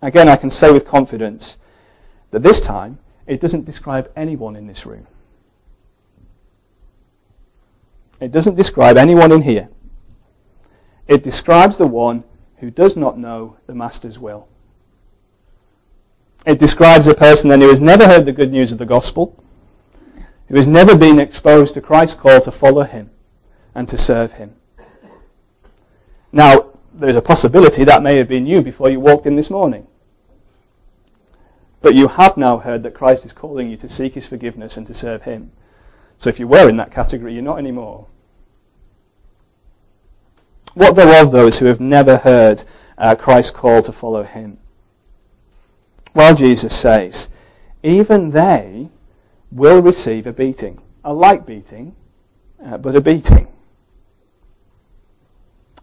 Again, 0.00 0.28
I 0.28 0.36
can 0.36 0.50
say 0.50 0.72
with 0.72 0.86
confidence 0.86 1.58
that 2.30 2.42
this 2.42 2.60
time 2.60 2.98
it 3.26 3.40
doesn't 3.40 3.64
describe 3.64 4.10
anyone 4.16 4.56
in 4.56 4.66
this 4.66 4.84
room. 4.86 5.06
It 8.20 8.32
doesn't 8.32 8.54
describe 8.54 8.96
anyone 8.96 9.30
in 9.30 9.42
here. 9.42 9.68
It 11.06 11.22
describes 11.22 11.76
the 11.76 11.86
one 11.86 12.24
who 12.58 12.70
does 12.70 12.96
not 12.96 13.18
know 13.18 13.56
the 13.66 13.74
Master's 13.74 14.18
will. 14.18 14.48
It 16.46 16.58
describes 16.58 17.06
a 17.06 17.14
person 17.14 17.50
then 17.50 17.60
who 17.60 17.68
has 17.68 17.80
never 17.80 18.06
heard 18.06 18.24
the 18.24 18.32
good 18.32 18.50
news 18.50 18.72
of 18.72 18.78
the 18.78 18.86
gospel, 18.86 19.42
who 20.48 20.56
has 20.56 20.66
never 20.66 20.96
been 20.96 21.18
exposed 21.18 21.74
to 21.74 21.80
Christ's 21.80 22.18
call 22.18 22.40
to 22.40 22.50
follow 22.50 22.82
him 22.82 23.10
and 23.74 23.88
to 23.88 23.98
serve 23.98 24.34
him. 24.34 24.54
Now, 26.32 26.71
there's 26.94 27.16
a 27.16 27.22
possibility 27.22 27.84
that 27.84 28.02
may 28.02 28.16
have 28.16 28.28
been 28.28 28.46
you 28.46 28.62
before 28.62 28.90
you 28.90 29.00
walked 29.00 29.26
in 29.26 29.34
this 29.34 29.50
morning. 29.50 29.86
But 31.80 31.94
you 31.94 32.08
have 32.08 32.36
now 32.36 32.58
heard 32.58 32.82
that 32.84 32.94
Christ 32.94 33.24
is 33.24 33.32
calling 33.32 33.70
you 33.70 33.76
to 33.78 33.88
seek 33.88 34.14
his 34.14 34.26
forgiveness 34.26 34.76
and 34.76 34.86
to 34.86 34.94
serve 34.94 35.22
him. 35.22 35.50
So 36.16 36.30
if 36.30 36.38
you 36.38 36.46
were 36.46 36.68
in 36.68 36.76
that 36.76 36.92
category, 36.92 37.34
you're 37.34 37.42
not 37.42 37.58
anymore. 37.58 38.06
What 40.74 40.94
though 40.94 41.20
of 41.20 41.32
those 41.32 41.58
who 41.58 41.66
have 41.66 41.80
never 41.80 42.18
heard 42.18 42.64
uh, 42.96 43.16
Christ's 43.16 43.50
call 43.50 43.82
to 43.82 43.92
follow 43.92 44.22
him? 44.22 44.58
Well, 46.14 46.34
Jesus 46.34 46.78
says, 46.78 47.28
even 47.82 48.30
they 48.30 48.88
will 49.50 49.82
receive 49.82 50.26
a 50.26 50.32
beating. 50.32 50.80
A 51.04 51.12
light 51.12 51.44
beating, 51.44 51.96
uh, 52.64 52.78
but 52.78 52.94
a 52.94 53.00
beating. 53.00 53.51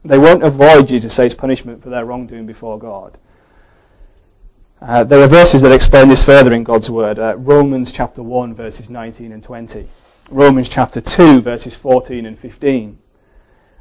They 0.04 0.18
won't 0.18 0.44
avoid, 0.44 0.88
Jesus 0.88 1.14
says, 1.14 1.34
punishment 1.34 1.84
for 1.84 1.90
their 1.90 2.06
wrongdoing 2.06 2.46
before 2.46 2.80
God. 2.80 3.18
Uh, 4.82 5.04
there 5.04 5.22
are 5.22 5.28
verses 5.28 5.62
that 5.62 5.74
explain 5.74 6.08
this 6.08 6.26
further 6.26 6.54
in 6.54 6.64
God's 6.64 6.90
Word. 6.90 7.20
Uh, 7.20 7.36
Romans 7.38 7.92
chapter 7.92 8.24
1, 8.24 8.54
verses 8.54 8.90
19 8.90 9.34
and 9.34 9.44
20. 9.44 9.88
Romans 10.32 10.70
chapter 10.70 11.02
2, 11.02 11.42
verses 11.42 11.76
14 11.76 12.26
and 12.26 12.40
15. 12.40 12.98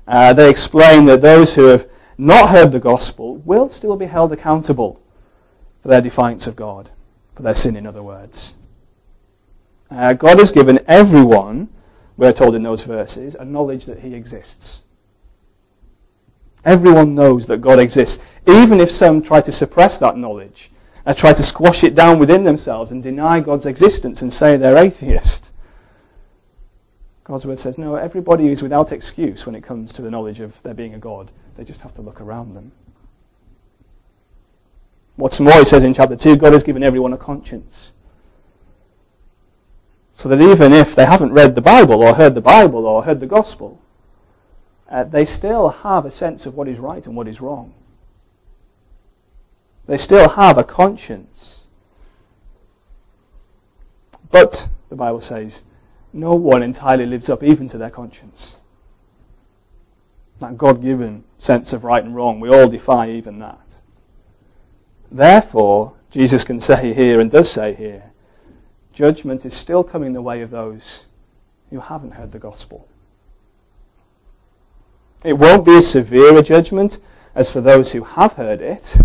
Uh, 0.08 0.32
they 0.32 0.50
explain 0.50 1.04
that 1.04 1.20
those 1.20 1.54
who 1.54 1.66
have 1.66 1.88
not 2.16 2.50
heard 2.50 2.72
the 2.72 2.80
gospel 2.80 3.36
will 3.36 3.68
still 3.68 3.94
be 3.94 4.06
held 4.06 4.32
accountable 4.32 5.00
for 5.82 5.88
their 5.88 6.00
defiance 6.00 6.48
of 6.48 6.56
God, 6.56 6.90
for 7.34 7.42
their 7.42 7.54
sin, 7.54 7.76
in 7.76 7.86
other 7.86 8.02
words. 8.02 8.56
Uh, 9.88 10.14
God 10.14 10.40
has 10.40 10.50
given 10.50 10.80
everyone, 10.88 11.68
we're 12.16 12.32
told 12.32 12.56
in 12.56 12.62
those 12.62 12.82
verses, 12.82 13.36
a 13.36 13.44
knowledge 13.44 13.84
that 13.86 14.00
He 14.00 14.14
exists. 14.14 14.82
Everyone 16.64 17.14
knows 17.14 17.46
that 17.46 17.61
God 17.61 17.78
exists, 17.78 18.22
even 18.46 18.80
if 18.80 18.90
some 18.90 19.22
try 19.22 19.40
to 19.40 19.52
suppress 19.52 19.98
that 19.98 20.16
knowledge 20.16 20.70
and 21.06 21.16
try 21.16 21.32
to 21.32 21.42
squash 21.42 21.84
it 21.84 21.94
down 21.94 22.18
within 22.18 22.44
themselves 22.44 22.90
and 22.90 23.02
deny 23.02 23.40
God's 23.40 23.66
existence 23.66 24.20
and 24.20 24.32
say 24.32 24.56
they're 24.56 24.76
atheist. 24.76 25.52
God's 27.24 27.46
word 27.46 27.59
says, 27.59 27.78
no, 27.78 27.96
everybody 27.96 28.48
is 28.48 28.62
without 28.62 28.90
excuse 28.90 29.44
when 29.44 29.54
it 29.54 29.62
comes 29.62 29.92
to 29.92 30.02
the 30.02 30.11
knowledge 30.11 30.40
of 30.40 30.62
there 30.62 30.74
being 30.74 30.94
a 30.94 30.98
God. 30.98 31.30
They 31.56 31.64
just 31.64 31.82
have 31.82 31.94
to 31.94 32.02
look 32.02 32.20
around 32.20 32.52
them. 32.52 32.72
What's 35.16 35.40
more, 35.40 35.52
he 35.54 35.64
says 35.64 35.82
in 35.82 35.94
chapter 35.94 36.16
2, 36.16 36.36
God 36.36 36.52
has 36.52 36.62
given 36.62 36.82
everyone 36.82 37.12
a 37.12 37.18
conscience. 37.18 37.92
So 40.12 40.28
that 40.28 40.40
even 40.40 40.72
if 40.72 40.94
they 40.94 41.06
haven't 41.06 41.32
read 41.32 41.54
the 41.54 41.61
Bible 41.61 42.02
or 42.02 42.14
heard 42.14 42.34
the 42.34 42.40
Bible 42.40 42.86
or 42.86 43.04
heard 43.04 43.20
the 43.20 43.26
gospel, 43.26 43.80
uh, 44.89 45.05
they 45.05 45.24
still 45.24 45.68
have 45.68 46.07
a 46.07 46.11
sense 46.11 46.47
of 46.47 46.55
what 46.55 46.68
is 46.68 46.78
right 46.78 47.07
and 47.07 47.14
what 47.14 47.28
is 47.28 47.41
wrong. 47.41 47.74
They 49.86 49.97
still 49.97 50.30
have 50.30 50.59
a 50.59 50.64
conscience. 50.64 51.64
But, 54.30 54.68
the 54.89 54.97
Bible 54.97 55.20
says, 55.20 55.62
no 56.12 56.34
one 56.34 56.62
entirely 56.62 57.07
lives 57.07 57.30
up 57.30 57.43
even 57.43 57.68
to 57.68 57.78
their 57.78 57.91
conscience. 57.91 58.57
That 60.41 60.57
God 60.57 60.82
given 60.82 61.24
sense 61.36 61.72
of 61.72 61.84
right 61.84 62.05
and 62.05 62.14
wrong, 62.14 62.41
we 62.41 62.49
all 62.49 62.68
defy 62.68 63.11
even 63.11 63.39
that. 63.41 63.61
Therefore, 65.11 65.95
Jesus 66.11 66.45
can 66.45 66.61
say 66.61 66.93
here 66.93 67.20
and 67.20 67.30
does 67.30 67.51
say 67.51 67.74
here, 67.74 68.12
judgment 68.93 69.45
is 69.45 69.55
still 69.55 69.84
coming 69.84 70.12
the 70.12 70.22
way 70.22 70.43
of 70.43 70.51
those 70.51 71.07
who 71.70 71.80
haven't 71.80 72.12
heard 72.12 72.32
the 72.32 72.39
gospel. 72.39 72.89
It 75.24 75.34
won't 75.34 75.64
be 75.64 75.76
as 75.76 75.90
severe 75.90 76.36
a 76.36 76.42
judgment 76.42 76.98
as 77.34 77.50
for 77.50 77.60
those 77.60 77.92
who 77.92 78.04
have 78.04 78.34
heard 78.34 78.60
it 78.60 78.96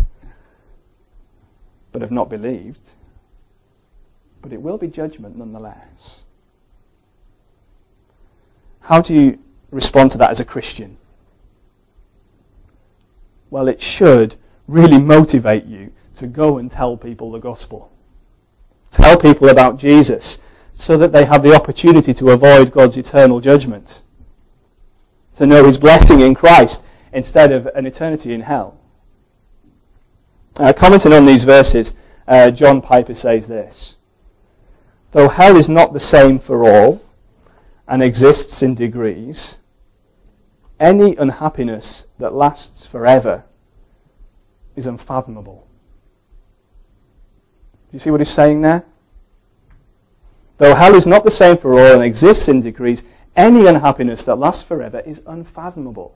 but 1.94 2.02
have 2.02 2.12
not 2.12 2.30
believed. 2.30 2.90
But 4.42 4.52
it 4.52 4.62
will 4.62 4.78
be 4.78 4.88
judgment 4.88 5.38
nonetheless. 5.38 6.26
How 8.82 9.00
do 9.00 9.14
you 9.14 9.40
respond 9.72 10.12
to 10.12 10.18
that 10.18 10.32
as 10.32 10.42
a 10.42 10.46
Christian? 10.46 10.98
Well, 13.50 13.70
it 13.70 13.80
should 13.80 14.36
really 14.68 15.00
motivate 15.00 15.66
you 15.66 15.94
to 16.16 16.28
go 16.28 16.58
and 16.58 16.70
tell 16.70 16.98
people 16.98 17.32
the 17.32 17.40
gospel. 17.40 17.92
Tell 18.92 19.18
people 19.18 19.48
about 19.48 19.78
Jesus 19.78 20.40
so 20.74 20.98
that 20.98 21.12
they 21.12 21.26
have 21.26 21.44
the 21.44 21.56
opportunity 21.56 22.14
to 22.16 22.32
avoid 22.32 22.72
God's 22.72 22.98
eternal 22.98 23.40
judgment. 23.40 24.02
To 25.36 25.46
know 25.46 25.66
his 25.66 25.78
blessing 25.78 26.20
in 26.22 26.36
Christ 26.36 26.84
instead 27.12 27.52
of 27.52 27.68
an 27.68 27.86
eternity 27.86 28.34
in 28.34 28.42
hell. 28.42 28.78
Uh, 30.58 30.74
commenting 30.74 31.14
on 31.14 31.26
these 31.26 31.44
verses, 31.44 31.96
uh, 32.28 32.52
John 32.52 32.82
Piper 32.82 33.14
says 33.14 33.48
this 33.48 33.96
Though 35.12 35.30
hell 35.30 35.58
is 35.58 35.70
not 35.70 35.94
the 35.94 36.00
same 36.00 36.40
for 36.40 36.64
all 36.64 37.02
and 37.88 38.02
exists 38.02 38.62
in 38.62 38.76
degrees, 38.76 39.58
any 40.80 41.16
unhappiness 41.16 42.08
that 42.20 42.34
lasts 42.34 42.86
forever 42.86 43.44
is 44.76 44.88
unfathomable. 44.88 45.68
Do 47.90 47.96
you 47.96 48.00
see 48.00 48.12
what 48.12 48.22
he's 48.22 48.30
saying 48.30 48.62
there? 48.62 48.86
Though 50.58 50.76
hell 50.76 50.96
is 50.96 51.06
not 51.08 51.24
the 51.24 51.32
same 51.32 51.58
for 51.58 51.74
all 51.74 51.94
and 51.94 52.04
exists 52.04 52.48
in 52.48 52.62
degrees, 52.62 53.04
any 53.36 53.66
unhappiness 53.66 54.24
that 54.24 54.36
lasts 54.36 54.64
forever 54.64 55.00
is 55.00 55.24
unfathomable. 55.26 56.16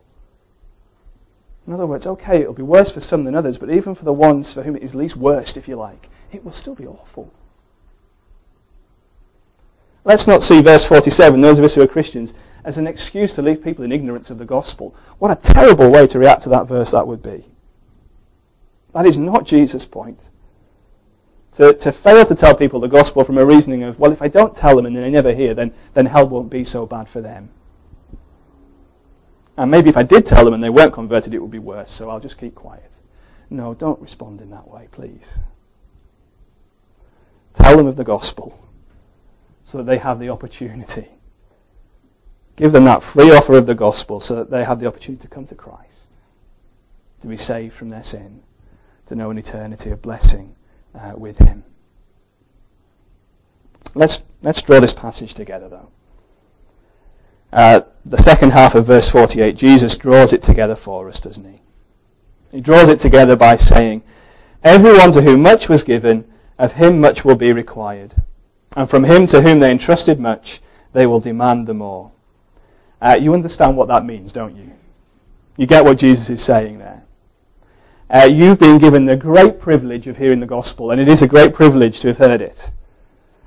In 1.66 1.74
other 1.74 1.86
words, 1.86 2.08
okay, 2.08 2.42
it'll 2.42 2.54
be 2.54 2.64
worse 2.64 2.92
for 2.92 3.02
some 3.02 3.24
than 3.24 3.36
others, 3.36 3.58
but 3.58 3.70
even 3.70 3.94
for 3.94 4.06
the 4.06 4.14
ones 4.14 4.54
for 4.54 4.64
whom 4.64 4.76
it 4.76 4.84
is 4.84 4.96
least 4.96 5.18
worst, 5.18 5.58
if 5.58 5.68
you 5.68 5.76
like, 5.76 6.10
it 6.32 6.46
will 6.46 6.52
still 6.52 6.76
be 6.76 6.88
awful. 6.88 7.34
Let's 10.06 10.28
not 10.28 10.42
see 10.42 10.62
verse 10.62 10.88
47, 10.88 11.42
those 11.42 11.60
of 11.60 11.66
us 11.66 11.76
who 11.76 11.82
are 11.82 11.88
Christians, 11.88 12.34
as 12.64 12.78
an 12.78 12.88
excuse 12.88 13.34
to 13.34 13.42
leave 13.42 13.62
people 13.64 13.84
in 13.84 13.92
ignorance 13.92 14.30
of 14.30 14.38
the 14.38 14.46
gospel. 14.46 14.96
What 15.20 15.32
a 15.32 15.42
terrible 15.42 15.92
way 15.92 16.08
to 16.08 16.20
react 16.20 16.44
to 16.44 16.50
that 16.50 16.68
verse 16.68 16.92
that 16.92 17.08
would 17.08 17.22
be. 17.22 17.44
That 18.94 19.06
is 19.06 19.18
not 19.18 19.46
Jesus' 19.46 19.86
point. 19.86 20.30
To, 21.58 21.74
to 21.74 21.92
fail 21.92 22.24
to 22.24 22.36
tell 22.36 22.54
people 22.54 22.80
the 22.80 22.88
gospel 22.88 23.24
from 23.24 23.40
a 23.40 23.44
reasoning 23.44 23.82
of, 23.82 23.98
well, 23.98 24.12
if 24.12 24.22
I 24.22 24.28
don't 24.28 24.56
tell 24.56 24.76
them 24.76 24.86
and 24.86 24.96
they 24.96 25.10
never 25.10 25.34
hear, 25.34 25.56
then, 25.56 25.74
then 25.96 26.06
hell 26.06 26.28
won't 26.28 26.52
be 26.52 26.64
so 26.64 26.86
bad 26.86 27.10
for 27.10 27.20
them. 27.20 27.50
And 29.58 29.72
maybe 29.72 29.90
if 29.90 29.98
I 29.98 30.04
did 30.04 30.24
tell 30.24 30.46
them 30.46 30.54
and 30.54 30.64
they 30.64 30.70
weren't 30.70 30.94
converted, 30.94 31.34
it 31.34 31.40
would 31.40 31.50
be 31.50 31.58
worse, 31.58 31.90
so 31.90 32.12
I'll 32.12 32.20
just 32.20 32.38
keep 32.38 32.54
quiet. 32.54 32.98
No, 33.50 33.74
don't 33.74 34.00
respond 34.00 34.40
in 34.40 34.52
that 34.52 34.68
way, 34.68 34.88
please. 34.92 35.40
Tell 37.56 37.76
them 37.76 37.88
of 37.88 37.96
the 37.96 38.04
gospel 38.04 38.64
so 39.64 39.80
that 39.80 39.86
they 39.86 39.98
have 39.98 40.20
the 40.20 40.30
opportunity. 40.30 41.08
Give 42.56 42.72
them 42.72 42.84
that 42.84 43.02
free 43.02 43.32
offer 43.32 43.58
of 43.58 43.66
the 43.66 43.74
gospel 43.74 44.20
so 44.20 44.36
that 44.36 44.52
they 44.52 44.64
have 44.64 44.80
the 44.80 44.86
opportunity 44.86 45.24
to 45.24 45.28
come 45.28 45.48
to 45.48 45.56
Christ, 45.56 46.12
to 47.22 47.28
be 47.28 47.36
saved 47.36 47.74
from 47.74 47.90
their 47.90 48.04
sin, 48.04 48.44
to 49.08 49.16
know 49.16 49.32
an 49.32 49.40
eternity 49.40 49.90
of 49.90 50.04
blessing 50.04 50.54
uh, 50.96 51.14
with 51.16 51.38
Him. 51.40 51.64
Let's, 53.96 54.24
let's 54.42 54.62
draw 54.62 54.80
this 54.80 54.94
passage 54.94 55.34
together, 55.34 55.70
though. 55.70 55.90
Uh, 57.52 57.82
the 58.06 58.18
second 58.18 58.52
half 58.52 58.76
of 58.76 58.86
verse 58.86 59.10
48, 59.10 59.56
Jesus 59.56 59.98
draws 59.98 60.34
it 60.34 60.42
together 60.42 60.76
for 60.76 61.08
us, 61.08 61.20
doesn't 61.20 61.50
he? 61.50 61.62
He 62.52 62.62
draws 62.62 62.90
it 62.90 63.00
together 63.00 63.36
by 63.36 63.58
saying, 63.58 64.04
Everyone 64.64 65.12
to 65.14 65.22
whom 65.22 65.42
much 65.42 65.70
was 65.70 65.84
given, 65.84 66.26
of 66.60 66.74
him 66.74 67.00
much 67.00 67.24
will 67.24 67.36
be 67.36 67.54
required. 67.54 68.16
And 68.76 68.90
from 68.90 69.06
him 69.06 69.26
to 69.28 69.42
whom 69.42 69.60
they 69.60 69.72
entrusted 69.72 70.20
much, 70.20 70.62
they 70.94 71.06
will 71.06 71.20
demand 71.20 71.68
the 71.68 71.74
more. 71.74 72.12
Uh, 73.02 73.18
you 73.20 73.34
understand 73.34 73.78
what 73.78 73.88
that 73.88 74.06
means, 74.06 74.34
don't 74.34 74.56
you? 74.56 74.72
You 75.56 75.66
get 75.66 75.86
what 75.86 75.98
Jesus 75.98 76.30
is 76.30 76.44
saying 76.44 76.80
there. 76.80 76.97
Uh, 78.10 78.24
you've 78.24 78.60
been 78.60 78.78
given 78.78 79.06
the 79.06 79.18
great 79.18 79.60
privilege 79.60 80.08
of 80.08 80.18
hearing 80.18 80.40
the 80.40 80.46
gospel, 80.46 80.92
and 80.92 81.02
it 81.02 81.10
is 81.10 81.22
a 81.22 81.28
great 81.28 81.54
privilege 81.54 82.00
to 82.00 82.08
have 82.08 82.18
heard 82.18 82.42
it. 82.42 82.72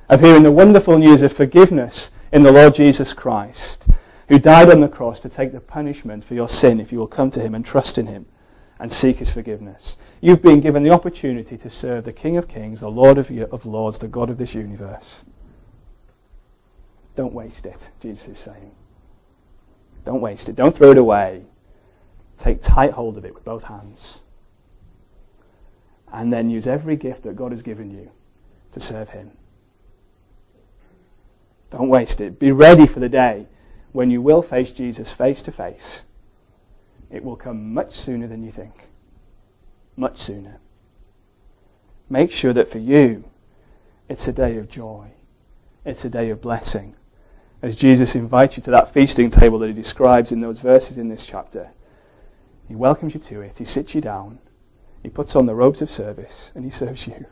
Of 0.08 0.20
hearing 0.20 0.42
the 0.42 0.52
wonderful 0.52 0.98
news 0.98 1.22
of 1.22 1.32
forgiveness 1.32 2.10
in 2.30 2.42
the 2.42 2.52
Lord 2.52 2.74
Jesus 2.74 3.14
Christ, 3.14 3.88
who 4.28 4.38
died 4.38 4.68
on 4.68 4.80
the 4.80 4.88
cross 4.88 5.18
to 5.20 5.30
take 5.30 5.52
the 5.52 5.60
punishment 5.60 6.24
for 6.24 6.34
your 6.34 6.48
sin 6.48 6.78
if 6.78 6.92
you 6.92 6.98
will 6.98 7.06
come 7.06 7.30
to 7.30 7.40
him 7.40 7.54
and 7.54 7.64
trust 7.64 7.96
in 7.96 8.06
him 8.06 8.26
and 8.78 8.92
seek 8.92 9.16
his 9.16 9.32
forgiveness. 9.32 9.96
You've 10.20 10.42
been 10.42 10.60
given 10.60 10.82
the 10.82 10.90
opportunity 10.90 11.56
to 11.56 11.70
serve 11.70 12.04
the 12.04 12.12
King 12.12 12.36
of 12.36 12.46
Kings, 12.46 12.80
the 12.80 12.90
Lord 12.90 13.16
of, 13.16 13.30
of 13.30 13.64
Lords, 13.64 13.98
the 13.98 14.08
God 14.08 14.28
of 14.28 14.36
this 14.36 14.54
universe. 14.54 15.24
Don't 17.14 17.32
waste 17.32 17.64
it, 17.64 17.90
Jesus 18.00 18.28
is 18.28 18.38
saying. 18.38 18.72
Don't 20.04 20.20
waste 20.20 20.48
it. 20.48 20.56
Don't 20.56 20.74
throw 20.74 20.90
it 20.90 20.98
away. 20.98 21.44
Take 22.36 22.60
tight 22.60 22.92
hold 22.92 23.16
of 23.16 23.24
it 23.24 23.34
with 23.34 23.44
both 23.44 23.64
hands. 23.64 24.20
And 26.12 26.32
then 26.32 26.50
use 26.50 26.66
every 26.66 26.96
gift 26.96 27.22
that 27.22 27.36
God 27.36 27.52
has 27.52 27.62
given 27.62 27.90
you 27.90 28.10
to 28.72 28.80
serve 28.80 29.10
him. 29.10 29.32
Don't 31.70 31.88
waste 31.88 32.20
it. 32.20 32.38
Be 32.38 32.50
ready 32.50 32.86
for 32.86 33.00
the 33.00 33.08
day 33.08 33.46
when 33.92 34.10
you 34.10 34.20
will 34.20 34.42
face 34.42 34.72
Jesus 34.72 35.12
face 35.12 35.42
to 35.42 35.52
face. 35.52 36.04
It 37.10 37.24
will 37.24 37.36
come 37.36 37.72
much 37.74 37.92
sooner 37.92 38.26
than 38.26 38.42
you 38.42 38.50
think. 38.50 38.88
Much 39.96 40.18
sooner. 40.18 40.60
Make 42.08 42.32
sure 42.32 42.52
that 42.52 42.68
for 42.68 42.78
you, 42.78 43.24
it's 44.08 44.26
a 44.26 44.32
day 44.32 44.56
of 44.56 44.68
joy. 44.68 45.12
It's 45.84 46.04
a 46.04 46.10
day 46.10 46.30
of 46.30 46.40
blessing. 46.40 46.96
As 47.62 47.76
Jesus 47.76 48.14
invites 48.14 48.56
you 48.56 48.62
to 48.64 48.70
that 48.70 48.92
feasting 48.92 49.30
table 49.30 49.58
that 49.60 49.68
he 49.68 49.72
describes 49.72 50.32
in 50.32 50.40
those 50.40 50.58
verses 50.58 50.98
in 50.98 51.08
this 51.08 51.26
chapter, 51.26 51.70
he 52.66 52.74
welcomes 52.74 53.14
you 53.14 53.20
to 53.20 53.40
it. 53.42 53.58
He 53.58 53.64
sits 53.64 53.94
you 53.94 54.00
down. 54.00 54.38
He 55.02 55.08
puts 55.08 55.34
on 55.34 55.46
the 55.46 55.54
robes 55.54 55.82
of 55.82 55.90
service 55.90 56.52
and 56.54 56.64
he 56.64 56.70
serves 56.70 57.06
you. 57.06 57.26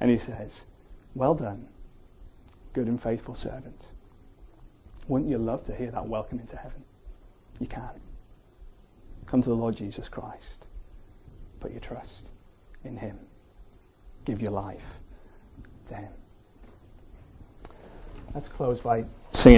And 0.00 0.10
he 0.10 0.18
says, 0.18 0.66
Well 1.14 1.34
done 1.34 1.68
good 2.76 2.88
and 2.88 3.02
faithful 3.02 3.34
servant. 3.34 3.92
Wouldn't 5.08 5.30
you 5.30 5.38
love 5.38 5.64
to 5.64 5.74
hear 5.74 5.90
that 5.92 6.06
welcome 6.06 6.38
into 6.38 6.58
heaven? 6.58 6.84
You 7.58 7.66
can. 7.66 8.02
Come 9.24 9.40
to 9.40 9.48
the 9.48 9.56
Lord 9.56 9.76
Jesus 9.76 10.10
Christ. 10.10 10.66
Put 11.58 11.70
your 11.70 11.80
trust 11.80 12.28
in 12.84 12.98
Him. 12.98 13.18
Give 14.26 14.42
your 14.42 14.50
life 14.50 14.98
to 15.86 15.94
Him. 15.94 16.12
Let's 18.34 18.48
close 18.48 18.80
by 18.80 19.06
singing. 19.30 19.54